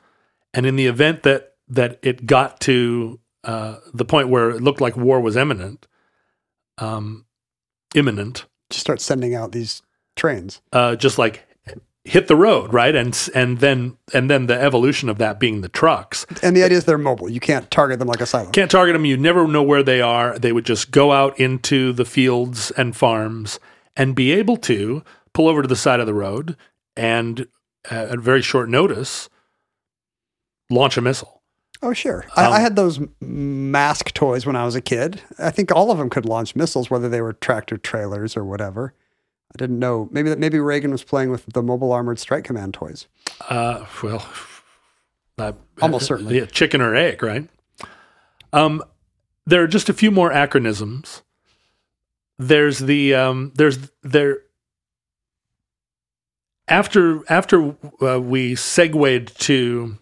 [0.54, 4.80] and in the event that that it got to uh, the point where it looked
[4.80, 5.86] like war was imminent,
[6.78, 7.24] um,
[7.94, 9.82] imminent, Just start sending out these
[10.16, 10.60] trains.
[10.72, 11.46] uh, just like
[12.04, 15.68] hit the road, right, and and then and then the evolution of that being the
[15.68, 16.24] trucks.
[16.42, 17.28] And the idea is they're mobile.
[17.28, 18.50] You can't target them like a silo.
[18.50, 19.04] Can't target them.
[19.04, 20.38] You never know where they are.
[20.38, 23.58] They would just go out into the fields and farms
[23.96, 25.02] and be able to
[25.32, 26.56] pull over to the side of the road
[26.96, 27.46] and
[27.90, 29.28] uh, at very short notice
[30.70, 31.35] launch a missile.
[31.82, 32.24] Oh, sure.
[32.36, 35.20] I, Um, I had those mask toys when I was a kid.
[35.38, 38.94] I think all of them could launch missiles, whether they were tractor trailers or whatever.
[39.54, 40.08] I didn't know.
[40.10, 43.06] Maybe that maybe Reagan was playing with the mobile armored strike command toys.
[43.48, 44.26] Uh, well,
[45.38, 46.38] uh, Almost certainly.
[46.38, 47.48] yeah, chicken or egg, right?
[48.52, 48.82] Um,
[49.46, 51.22] there are just a few more acronyms.
[52.38, 54.38] There's the um, there's there
[56.68, 59.98] after after uh, we segued to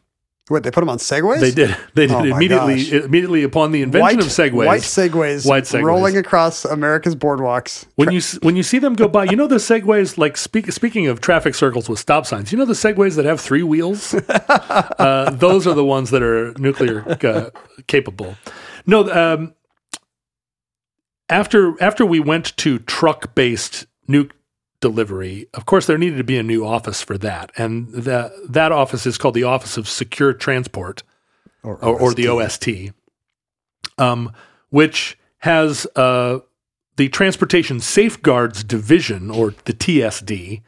[0.49, 1.41] What they put them on segways?
[1.41, 1.75] They did.
[1.95, 2.75] They did Oh immediately.
[2.77, 2.93] gosh.
[2.93, 4.67] Immediately upon the invention of segways.
[4.67, 5.85] White segways, White segways.
[5.85, 7.87] rolling across America's boardwalks.
[7.95, 10.19] when you when you see them go by, you know the segways.
[10.19, 13.41] Like speak, speaking of traffic circles with stop signs, you know the segways that have
[13.41, 14.13] three wheels.
[14.29, 17.49] uh, those are the ones that are nuclear uh,
[17.87, 18.37] capable.
[18.87, 19.55] No, um,
[21.31, 24.33] after after we went to truck based nuke
[24.85, 28.70] delivery, of course there needed to be a new office for that, and that that
[28.70, 31.03] office is called the Office of Secure Transport.
[31.62, 32.93] or, or, or the OST,
[33.97, 34.30] um,
[34.68, 36.41] which has uh,
[36.97, 40.61] the Transportation Safeguards Division, or the TSD.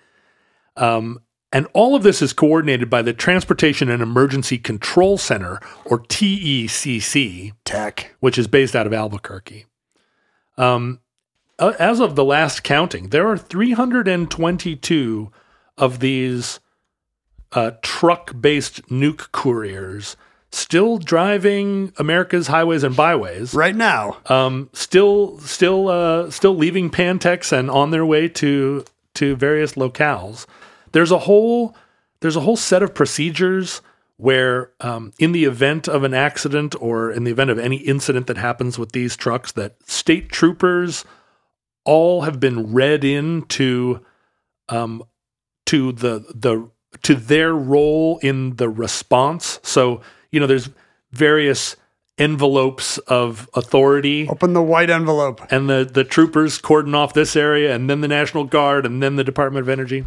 [0.76, 1.20] Um,
[1.52, 7.52] and all of this is coordinated by the Transportation and Emergency Control Center, or TECC,
[7.64, 8.14] tech.
[8.20, 9.66] which is based out of Albuquerque.
[10.56, 11.00] Um,
[11.58, 15.30] uh, as of the last counting, there are 322
[15.78, 16.60] of these
[17.52, 20.16] uh, truck based nuke couriers
[20.50, 23.54] still driving America's highways and byways.
[23.54, 24.18] Right now.
[24.26, 28.84] Um, still, still, uh, still leaving Pantex and on their way to
[29.14, 30.46] to various locales.
[30.92, 31.76] There's a whole
[32.20, 33.80] there's a whole set of procedures
[34.18, 38.26] where, um, in the event of an accident or in the event of any incident
[38.26, 41.04] that happens with these trucks, that state troopers
[41.86, 44.04] all have been read into
[44.68, 45.02] um,
[45.66, 46.70] to the the
[47.02, 49.60] to their role in the response.
[49.62, 50.68] So you know, there's
[51.12, 51.76] various
[52.18, 55.40] envelopes of authority Open the white envelope.
[55.50, 59.16] and the the troopers cordon off this area and then the national guard and then
[59.16, 60.02] the department of energy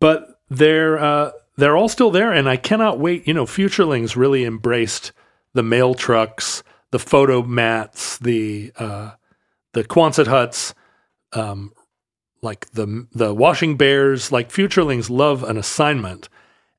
[0.00, 4.46] but they're uh, they're all still there and i cannot wait you know futurelings really
[4.46, 5.12] embraced
[5.52, 9.10] the mail trucks the Fotomats the uh,
[9.76, 10.74] the quonset huts
[11.34, 11.70] um,
[12.40, 16.30] like the the washing bears like futurelings love an assignment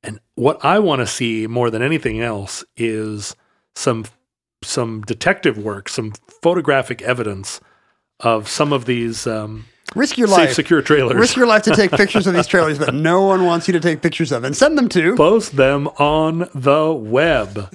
[0.01, 3.35] and what i want to see more than anything else is
[3.75, 4.03] some
[4.63, 7.61] some detective work some photographic evidence
[8.19, 10.53] of some of these um, Risk your safe life.
[10.53, 13.67] secure trailers Risk your life to take pictures of these trailers that no one wants
[13.67, 15.15] you to take pictures of and send them to.
[15.15, 17.73] post them on the web.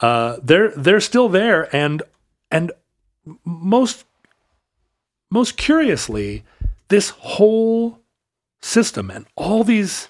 [0.00, 2.02] Uh, they're they're still there, and
[2.50, 2.72] and
[3.44, 4.04] most
[5.30, 6.44] most curiously,
[6.88, 8.00] this whole
[8.60, 10.08] system and all these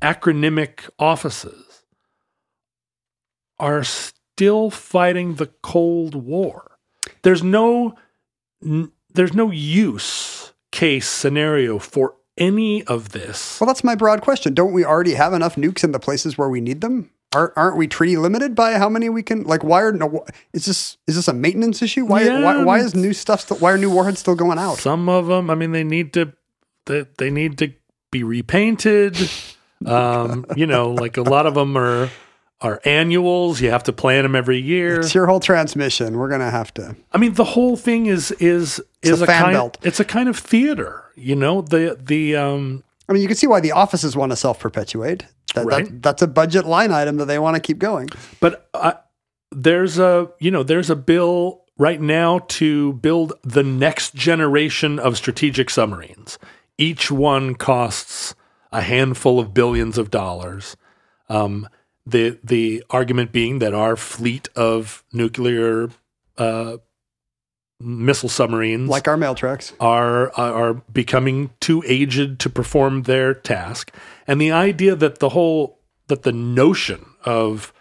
[0.00, 1.84] acronymic offices
[3.58, 6.78] are still fighting the Cold War.
[7.22, 7.94] There's no
[8.62, 13.60] n- there's no use case scenario for any of this.
[13.60, 14.54] Well, that's my broad question.
[14.54, 17.10] Don't we already have enough nukes in the places where we need them?
[17.34, 19.44] Aren't, aren't we treaty limited by how many we can?
[19.44, 20.24] Like, why are no?
[20.52, 22.04] Is this is this a maintenance issue?
[22.04, 23.42] Why Yeah, why, why is new stuff?
[23.42, 24.78] Still, why are new warheads still going out?
[24.78, 26.32] Some of them, I mean, they need to
[26.86, 27.72] they, they need to
[28.10, 29.16] be repainted.
[29.84, 32.08] Um, you know, like a lot of them are
[32.60, 33.60] are annuals.
[33.60, 35.00] You have to plan them every year.
[35.00, 36.16] It's your whole transmission.
[36.16, 36.96] We're gonna have to.
[37.12, 39.78] I mean, the whole thing is is is a a, fan kind belt.
[39.82, 41.02] it's a kind of theater.
[41.16, 44.36] You know, the the um I mean, you can see why the offices want to
[44.36, 45.26] self perpetuate.
[45.54, 45.84] That, Right.
[45.84, 48.08] that, that's a budget line item that they want to keep going.
[48.40, 48.94] But I,
[49.50, 55.16] there's a you know there's a bill right now to build the next generation of
[55.16, 56.38] strategic submarines.
[56.78, 58.34] Each one costs
[58.72, 60.76] a handful of billions of dollars.
[61.28, 61.68] Um,
[62.06, 65.90] the the argument being that our fleet of nuclear
[66.38, 66.78] uh,
[67.82, 69.72] missile submarines Like our mail trucks.
[69.80, 73.92] are are becoming too aged to perform their task
[74.26, 75.78] and the idea that the whole
[76.08, 77.72] that the notion of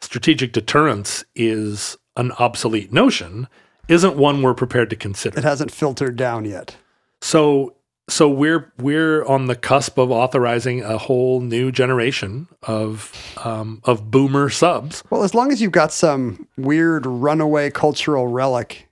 [0.00, 3.48] strategic deterrence is an obsolete notion
[3.88, 6.76] isn't one we're prepared to consider It hasn't filtered down yet.
[7.20, 7.74] so
[8.06, 14.10] so we're we're on the cusp of authorizing a whole new generation of um, of
[14.10, 18.83] boomer subs Well, as long as you've got some weird runaway cultural relic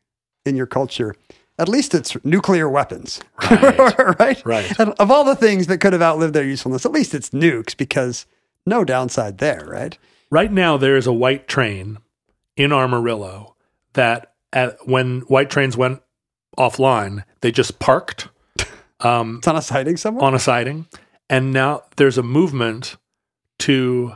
[0.44, 1.14] in your culture,
[1.58, 3.20] at least it's nuclear weapons.
[3.50, 4.18] Right.
[4.18, 4.42] right?
[4.46, 4.78] Right.
[4.80, 7.76] And of all the things that could have outlived their usefulness, at least it's nukes
[7.76, 8.26] because
[8.66, 9.96] no downside there, right?
[10.30, 11.98] Right now, there is a white train
[12.56, 13.54] in Amarillo
[13.92, 16.00] that at, when white trains went
[16.58, 18.28] offline, they just parked
[19.00, 20.24] um, It's on a siding somewhere.
[20.24, 20.86] on a siding.
[21.28, 22.96] And now there's a movement
[23.60, 24.14] to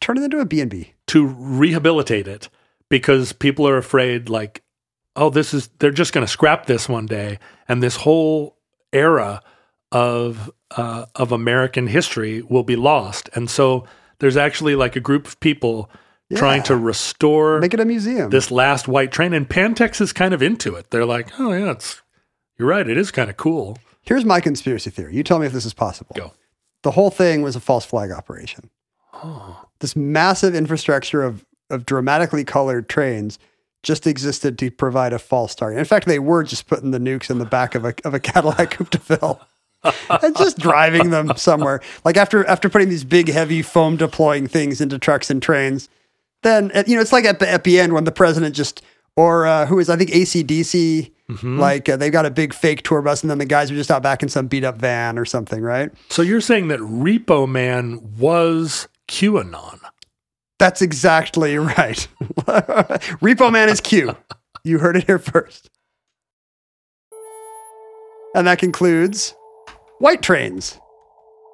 [0.00, 0.92] Turn it into a B&B.
[1.08, 2.48] to rehabilitate it
[2.90, 4.62] because people are afraid like
[5.16, 7.38] oh this is they're just going to scrap this one day
[7.68, 8.56] and this whole
[8.92, 9.42] era
[9.92, 13.84] of uh, of American history will be lost and so
[14.18, 15.90] there's actually like a group of people
[16.34, 18.30] trying to restore Make it a museum.
[18.30, 21.72] this last white train and Pantex is kind of into it they're like oh yeah
[21.72, 22.02] it's
[22.58, 25.14] you're right it is kind of cool Here's my conspiracy theory.
[25.16, 26.14] You tell me if this is possible.
[26.16, 26.32] Go.
[26.82, 28.70] The whole thing was a false flag operation.
[29.12, 29.64] Oh.
[29.80, 33.38] This massive infrastructure of, of dramatically colored trains
[33.82, 35.76] just existed to provide a false start.
[35.76, 38.20] In fact, they were just putting the nukes in the back of a, of a
[38.20, 39.40] Cadillac Coupe de Ville
[40.10, 41.80] and just driving them somewhere.
[42.04, 45.88] Like after after putting these big, heavy foam deploying things into trucks and trains,
[46.42, 48.82] then uh, you know it's like at the at the end when the president just
[49.16, 51.12] or uh, who is I think ACDC
[51.42, 53.90] like uh, they've got a big fake tour bus and then the guys are just
[53.90, 55.90] out back in some beat up van or something, right?
[56.08, 59.80] so you're saying that Repo Man was QAnon
[60.58, 62.08] That's exactly right.
[63.20, 64.16] Repo Man is Q.
[64.64, 65.68] You heard it here first.
[68.34, 69.34] And that concludes
[69.98, 70.78] White Trains.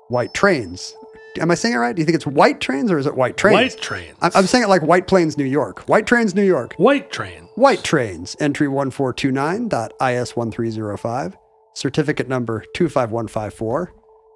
[0.08, 0.94] White Trains.
[1.40, 1.96] Am I saying it right?
[1.96, 3.54] Do you think it's White Trains or is it White Trains?
[3.54, 5.80] white trains I'm, I'm saying it like White Plains, New York.
[5.88, 6.74] White Trains, New York.
[6.76, 11.34] white train White Trains, entry 1429.is1305,
[11.74, 13.92] certificate number 25154,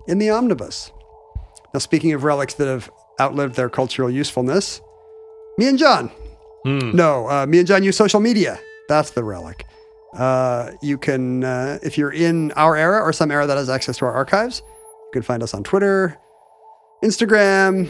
[0.09, 0.91] in the omnibus.
[1.75, 2.91] Now, speaking of relics that have
[3.21, 4.81] outlived their cultural usefulness,
[5.59, 6.11] Me and John.
[6.65, 6.95] Hmm.
[6.95, 8.59] No, uh, me and John use social media.
[8.89, 9.67] That's the relic.
[10.15, 13.99] Uh, you can, uh, if you're in our era or some era that has access
[13.99, 16.19] to our archives, you can find us on Twitter,
[17.05, 17.89] Instagram,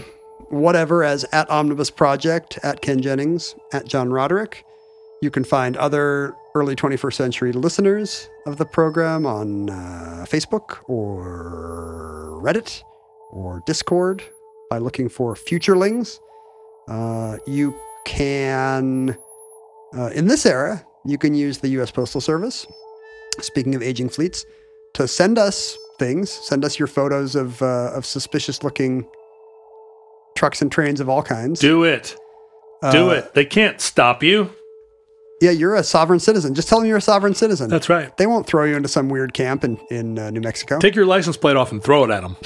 [0.51, 4.65] whatever, as at Omnibus Project, at Ken Jennings, at John Roderick.
[5.23, 12.41] You can find other early 21st century listeners of the program on uh, Facebook or
[12.43, 12.83] Reddit
[13.31, 14.23] or Discord
[14.71, 16.21] by looking for Futurelings.
[16.89, 19.17] Uh, you can,
[19.97, 21.91] uh, in this era, you can use the U.S.
[21.91, 22.67] Postal Service.
[23.41, 24.47] Speaking of aging fleets,
[24.95, 29.07] to send us things, send us your photos of uh, of suspicious looking
[30.37, 31.61] trucks and trains of all kinds.
[31.61, 32.17] Do it.
[32.91, 33.35] Do Uh, it.
[33.35, 34.51] They can't stop you.
[35.41, 36.55] Yeah, you're a sovereign citizen.
[36.55, 37.69] Just tell them you're a sovereign citizen.
[37.69, 38.17] That's right.
[38.17, 40.79] They won't throw you into some weird camp in in uh, New Mexico.
[40.79, 42.37] Take your license plate off and throw it at them.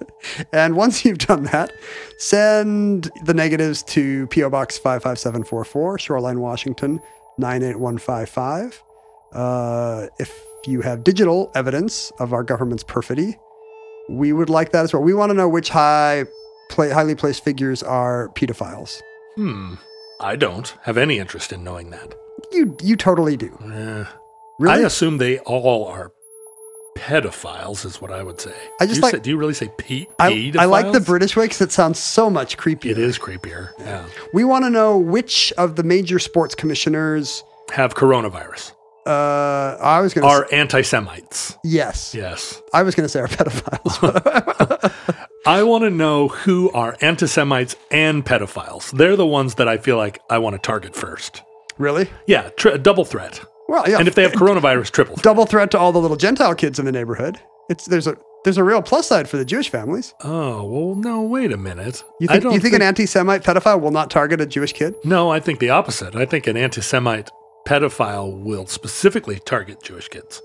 [0.52, 1.72] And once you've done that,
[2.18, 4.48] send the negatives to P.O.
[4.50, 7.00] Box 55744, Shoreline, Washington
[7.38, 8.82] 98155.
[9.32, 10.32] Uh, if
[10.66, 13.36] you have digital evidence of our government's perfidy,
[14.08, 15.02] we would like that as well.
[15.02, 16.24] We want to know which high,
[16.70, 19.02] pla highly placed figures are pedophiles.
[19.34, 19.74] Hmm.
[20.24, 22.14] I don't have any interest in knowing that.
[22.52, 23.50] You you totally do.
[23.62, 24.04] Eh.
[24.58, 24.82] Really?
[24.82, 26.12] I assume they all are
[26.96, 28.54] pedophiles, is what I would say.
[28.80, 30.52] I do just you like- say, do you really say pe- I.
[30.58, 32.90] I like the British way because it sounds so much creepier.
[32.92, 33.70] It is creepier.
[33.78, 34.04] Yeah.
[34.32, 37.42] We want to know which of the major sports commissioners.
[37.72, 38.72] Have coronavirus.
[39.06, 41.58] Uh, I was going to Are anti Semites.
[41.62, 42.14] yes.
[42.14, 42.62] Yes.
[42.72, 44.70] I was going to say are pedophiles.
[45.46, 48.90] I want to know who are anti Semites and pedophiles.
[48.96, 51.42] They're the ones that I feel like I want to target first.
[51.78, 52.08] really?
[52.26, 53.40] Yeah, tri- double threat.
[53.68, 53.98] Well, yeah.
[53.98, 55.24] And if they have coronavirus, triple threat.
[55.24, 57.38] double threat to all the little Gentile kids in the neighborhood,
[57.68, 60.14] it's there's a there's a real plus side for the Jewish families.
[60.22, 62.02] Oh, well, no, wait a minute.
[62.20, 64.94] You think you think, an anti-Semite pedophile will not target a Jewish kid?
[65.04, 66.14] No, I think the opposite.
[66.14, 67.30] I think an anti Semite
[67.66, 70.40] pedophile will specifically target Jewish kids.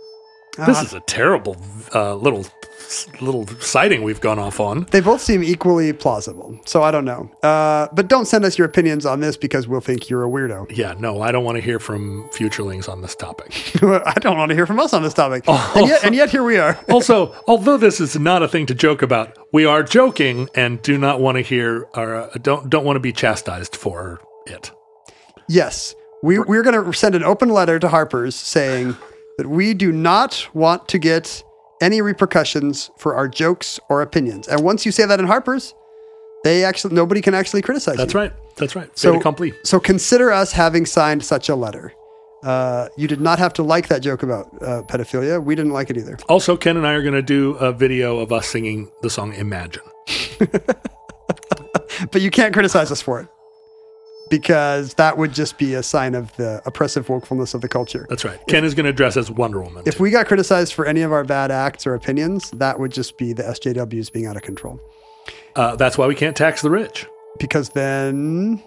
[0.66, 1.58] This Uh, is a terrible
[1.93, 2.45] uh, little
[3.22, 4.86] little sighting we've gone off on.
[4.92, 7.30] They both seem equally plausible, so I don't know.
[7.44, 10.76] Uh, but don't send us your opinions on this because we'll think you're a weirdo.
[10.76, 13.54] Yeah, no, I don't want to hear from futurelings on this topic.
[13.84, 15.74] I don't want to hear from us on this topic, Oh.
[15.76, 16.80] and yet and yet here we are.
[16.90, 20.98] also, although this is not a thing to joke about, we are joking and do
[20.98, 24.72] not want to hear or uh, don't don't want to be chastised for it.
[25.48, 28.96] Yes, we we're going to send an open letter to Harper's saying
[29.38, 31.44] that we do not want to get
[31.82, 34.47] any repercussions for our jokes or opinions.
[34.47, 35.73] And once you say that in Harper's,
[36.43, 38.19] they actually nobody can actually criticize That's you.
[38.19, 38.34] right.
[38.57, 38.89] That's right.
[38.97, 39.55] So, So complete.
[39.63, 41.93] so consider us having signed such a letter.
[42.43, 45.43] Uh, you did not have to like that joke about uh, pedophilia.
[45.43, 46.17] We didn't like it either.
[46.30, 49.34] Also, Ken and I are going to do a video of us singing the song
[49.34, 49.84] Imagine.
[52.11, 53.27] But you can't criticize us for it
[54.30, 58.05] because that would just be a sign of the oppressive wokefulness of the culture.
[58.09, 58.39] That's right.
[58.47, 59.84] Ken is going to dress as Wonder Woman.
[59.86, 63.17] If we got criticized for any of our bad acts or opinions, that would just
[63.17, 64.80] be the SJWs being out of control.
[65.55, 67.05] Uh, that's why we can't tax the rich.
[67.39, 68.61] Because then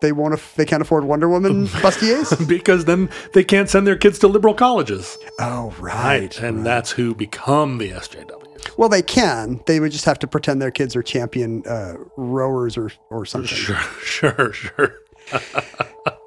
[0.00, 0.34] they won't.
[0.34, 2.46] Af- they can't afford Wonder Woman bustiers.
[2.48, 5.18] Because then they can't send their kids to liberal colleges.
[5.40, 6.40] oh right, Right.
[6.40, 8.76] And that's who become the SJW.
[8.78, 9.60] Well, they can.
[9.66, 13.48] They would just have to pretend their kids are champion uh, rowers or or something.
[13.48, 14.94] Sure, sure, sure.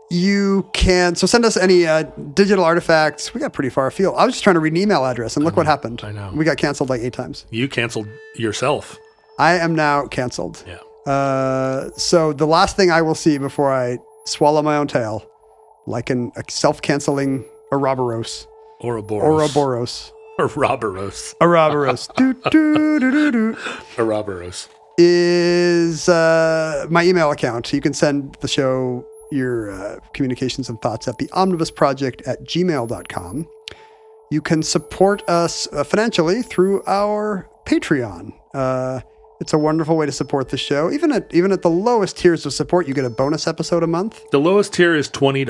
[0.10, 1.16] You can.
[1.16, 3.34] So send us any uh, digital artifacts.
[3.34, 4.16] We got pretty far afield.
[4.18, 6.02] I was just trying to read an email address, and look what happened.
[6.04, 6.32] I know.
[6.34, 7.46] We got canceled like eight times.
[7.52, 8.98] You canceled yourself.
[9.38, 10.64] I am now canceled.
[10.66, 10.80] Yeah.
[11.12, 15.30] Uh, so the last thing I will see before I swallow my own tail,
[15.86, 18.48] like an, a self-canceling Ouroboros,
[18.82, 19.24] Ouroboros.
[19.24, 21.36] Ouroboros, Ouroboros.
[21.42, 23.58] Ouroboros, do, do, do, do, do,
[23.98, 24.70] Ouroboros.
[24.98, 27.72] Is uh, my email account.
[27.72, 32.44] You can send the show your uh, communications and thoughts at the omnibus project at
[32.44, 33.48] gmail.com.
[34.32, 38.34] You can support us uh, financially through our Patreon.
[38.54, 39.02] Uh,
[39.40, 40.92] it's a wonderful way to support the show.
[40.92, 43.88] Even at even at the lowest tiers of support, you get a bonus episode a
[43.88, 44.22] month.
[44.32, 45.46] The lowest tier is $20.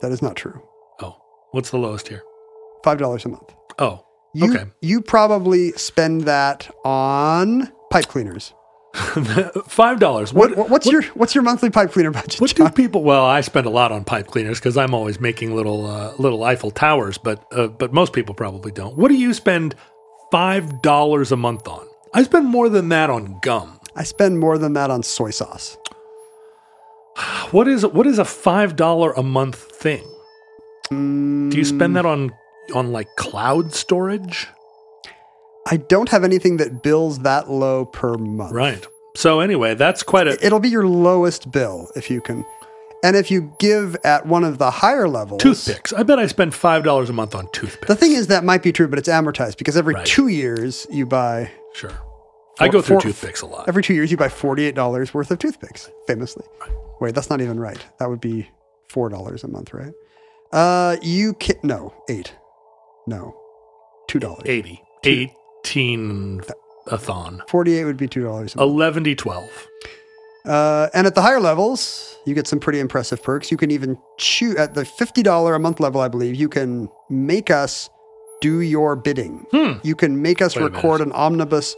[0.00, 0.62] That is not true.
[1.02, 1.16] Oh,
[1.50, 2.22] what's the lowest tier?
[2.84, 3.52] Five dollars a month.
[3.78, 4.04] Oh,
[4.34, 4.70] You, Okay.
[4.80, 8.54] You probably spend that on pipe cleaners.
[8.94, 10.32] $5.
[10.32, 12.40] What, What, what what's your what's your monthly pipe cleaner budget?
[12.40, 13.02] What do people?
[13.04, 16.42] Well, I spend a lot on pipe cleaners because I'm always making little uh, little
[16.42, 18.96] Eiffel towers, but uh, but most people probably don't.
[18.96, 19.74] What do you spend
[20.30, 21.86] five dollars a month on?
[22.14, 23.78] I spend more than that on gum.
[23.94, 25.76] I spend more than that on soy sauce.
[27.50, 30.04] What is what is a five dollar a month thing?
[30.90, 32.32] Do you spend that on
[32.74, 34.46] on like cloud storage?
[35.70, 38.52] I don't have anything that bills that low per month.
[38.52, 38.86] Right.
[39.16, 42.44] So anyway, that's quite a It'll be your lowest bill if you can.
[43.04, 45.92] And if you give at one of the higher levels, toothpicks.
[45.92, 47.86] I bet I spend five dollars a month on toothpicks.
[47.86, 50.06] The thing is that might be true, but it's amortized because every Right.
[50.06, 51.92] two years you buy sure.
[52.60, 53.68] I go through four- toothpicks a lot.
[53.68, 55.90] every two years you buy forty eight dollars worth of toothpicks.
[56.08, 56.44] Famously,
[57.00, 57.84] wait, that's not even right.
[58.00, 58.48] That would be
[58.88, 59.92] four dollars a month, right?
[60.52, 62.32] Uh, you can no eight,
[63.06, 63.36] no,
[64.08, 64.42] two dollars.
[64.46, 64.82] 80.
[65.68, 66.40] 18
[66.86, 67.42] a thon.
[67.48, 68.54] Forty eight would be two dollars.
[68.56, 69.68] 11 to 12.
[70.46, 73.50] Uh, and at the higher levels, you get some pretty impressive perks.
[73.50, 76.34] You can even choose at the fifty dollar a month level, I believe.
[76.34, 77.90] You can make us
[78.40, 79.44] do your bidding.
[79.82, 80.64] You can make us Hmm.
[80.64, 81.74] Wait record an omnibus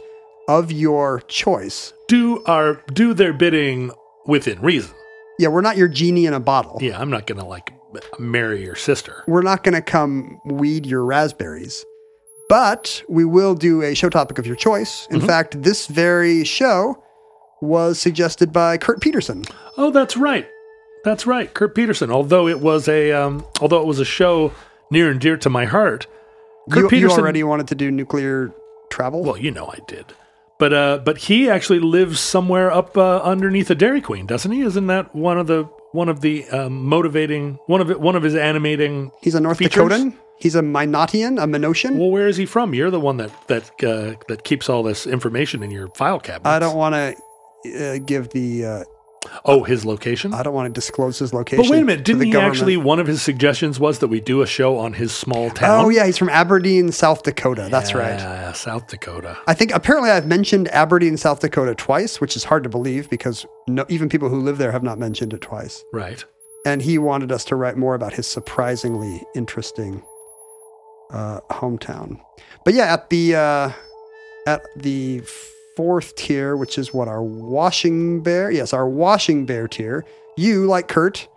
[0.47, 1.91] of your choice.
[2.07, 3.91] Do our do their bidding
[4.25, 4.95] within reason.
[5.39, 6.77] Yeah, we're not your genie in a bottle.
[6.81, 7.73] Yeah, I'm not going to like
[8.19, 9.23] marry your sister.
[9.27, 11.83] We're not going to come weed your raspberries,
[12.51, 15.03] but we will do a show topic of your choice.
[15.03, 15.15] Mm-hmm.
[15.15, 17.01] In fact, this very show
[17.61, 19.45] was suggested by Kurt Peterson.
[19.77, 20.45] Oh, that's right.
[21.05, 21.53] That's right.
[21.53, 22.11] Kurt Peterson.
[22.11, 24.53] Although it was a um, although it was a show
[24.89, 26.07] near and dear to my heart.
[26.69, 28.51] Kurt You, you Peterson already wanted to do nuclear
[28.89, 29.23] travel?
[29.23, 30.07] Well, you know I did.
[30.59, 34.59] But uh, but he actually lives somewhere up uh, underneath a Dairy Queen, doesn't he?
[34.59, 35.63] Isn't that one of the
[35.93, 39.11] one of the um, motivating one of it one of his animating?
[39.21, 39.89] He's a North features?
[39.89, 40.17] Dakotan.
[40.41, 41.97] He's a Minotian, a Minotian.
[41.97, 42.73] Well, where is he from?
[42.73, 46.49] You're the one that that uh, that keeps all this information in your file cabinet.
[46.49, 48.65] I don't want to uh, give the.
[48.65, 48.83] Uh,
[49.45, 50.33] Oh, his location.
[50.33, 51.63] I don't want to disclose his location.
[51.63, 52.55] But wait a minute, didn't he government.
[52.55, 52.77] actually?
[52.77, 55.85] One of his suggestions was that we do a show on his small town.
[55.85, 57.67] Oh yeah, he's from Aberdeen, South Dakota.
[57.69, 58.17] That's right.
[58.19, 59.37] Yeah, South Dakota.
[59.45, 63.45] I think apparently I've mentioned Aberdeen, South Dakota twice, which is hard to believe because
[63.67, 65.83] no, even people who live there have not mentioned it twice.
[65.93, 66.25] Right.
[66.65, 70.01] And he wanted us to write more about his surprisingly interesting
[71.11, 72.19] uh, hometown.
[72.65, 73.71] But yeah, at the uh,
[74.47, 75.21] at the
[75.75, 80.05] fourth tier, which is what our washing bear, yes, our washing bear tier,
[80.37, 81.27] you like Kurt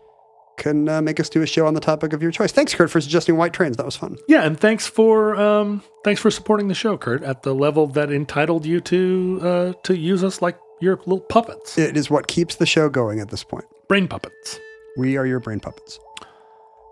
[0.57, 2.53] can uh, make us do a show on the topic of your choice.
[2.53, 3.77] Thanks, Kurt, for suggesting white trains.
[3.77, 4.17] That was fun.
[4.29, 8.11] Yeah, and thanks for um, thanks for supporting the show, Kurt, at the level that
[8.13, 12.57] entitled you to uh, to use us like your little puppets, It is what keeps
[12.57, 13.65] the show going at this point.
[13.89, 14.59] brain puppets.
[14.99, 15.99] We are your brain puppets.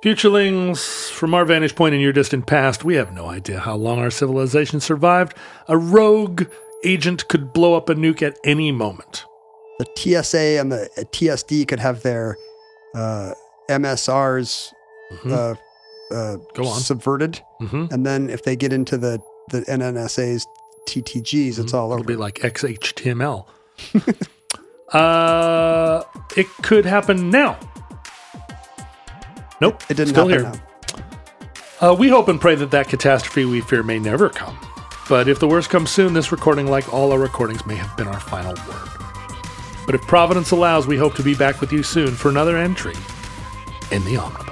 [0.02, 4.00] Futurelings, from our vantage point in your distant past, we have no idea how long
[4.00, 5.36] our civilization survived.
[5.68, 6.44] A rogue
[6.84, 9.24] agent could blow up a nuke at any moment.
[9.78, 12.36] the TSA and the uh, TSD could have their
[12.96, 13.32] uh,
[13.70, 14.72] MSRs
[15.26, 15.54] uh, uh,
[16.12, 16.42] Mm-hmm.
[16.62, 16.80] Go on.
[16.80, 19.18] subverted, hmm and then if they get into the
[19.50, 20.46] the NNSA's
[20.86, 22.04] TTGs, it's all It'll over.
[22.04, 23.46] be like XHTML.
[24.92, 26.02] uh,
[26.36, 27.58] it could happen now.
[29.62, 29.80] Nope.
[29.88, 30.62] It didn't Still happen here.
[31.80, 34.58] Uh, we hope and pray that that catastrophe we fear may never come.
[35.08, 38.08] But if the worst comes soon, this recording, like all our recordings, may have been
[38.08, 38.88] our final word.
[39.86, 42.94] But if Providence allows, we hope to be back with you soon for another entry
[43.92, 44.51] in the Omnibus.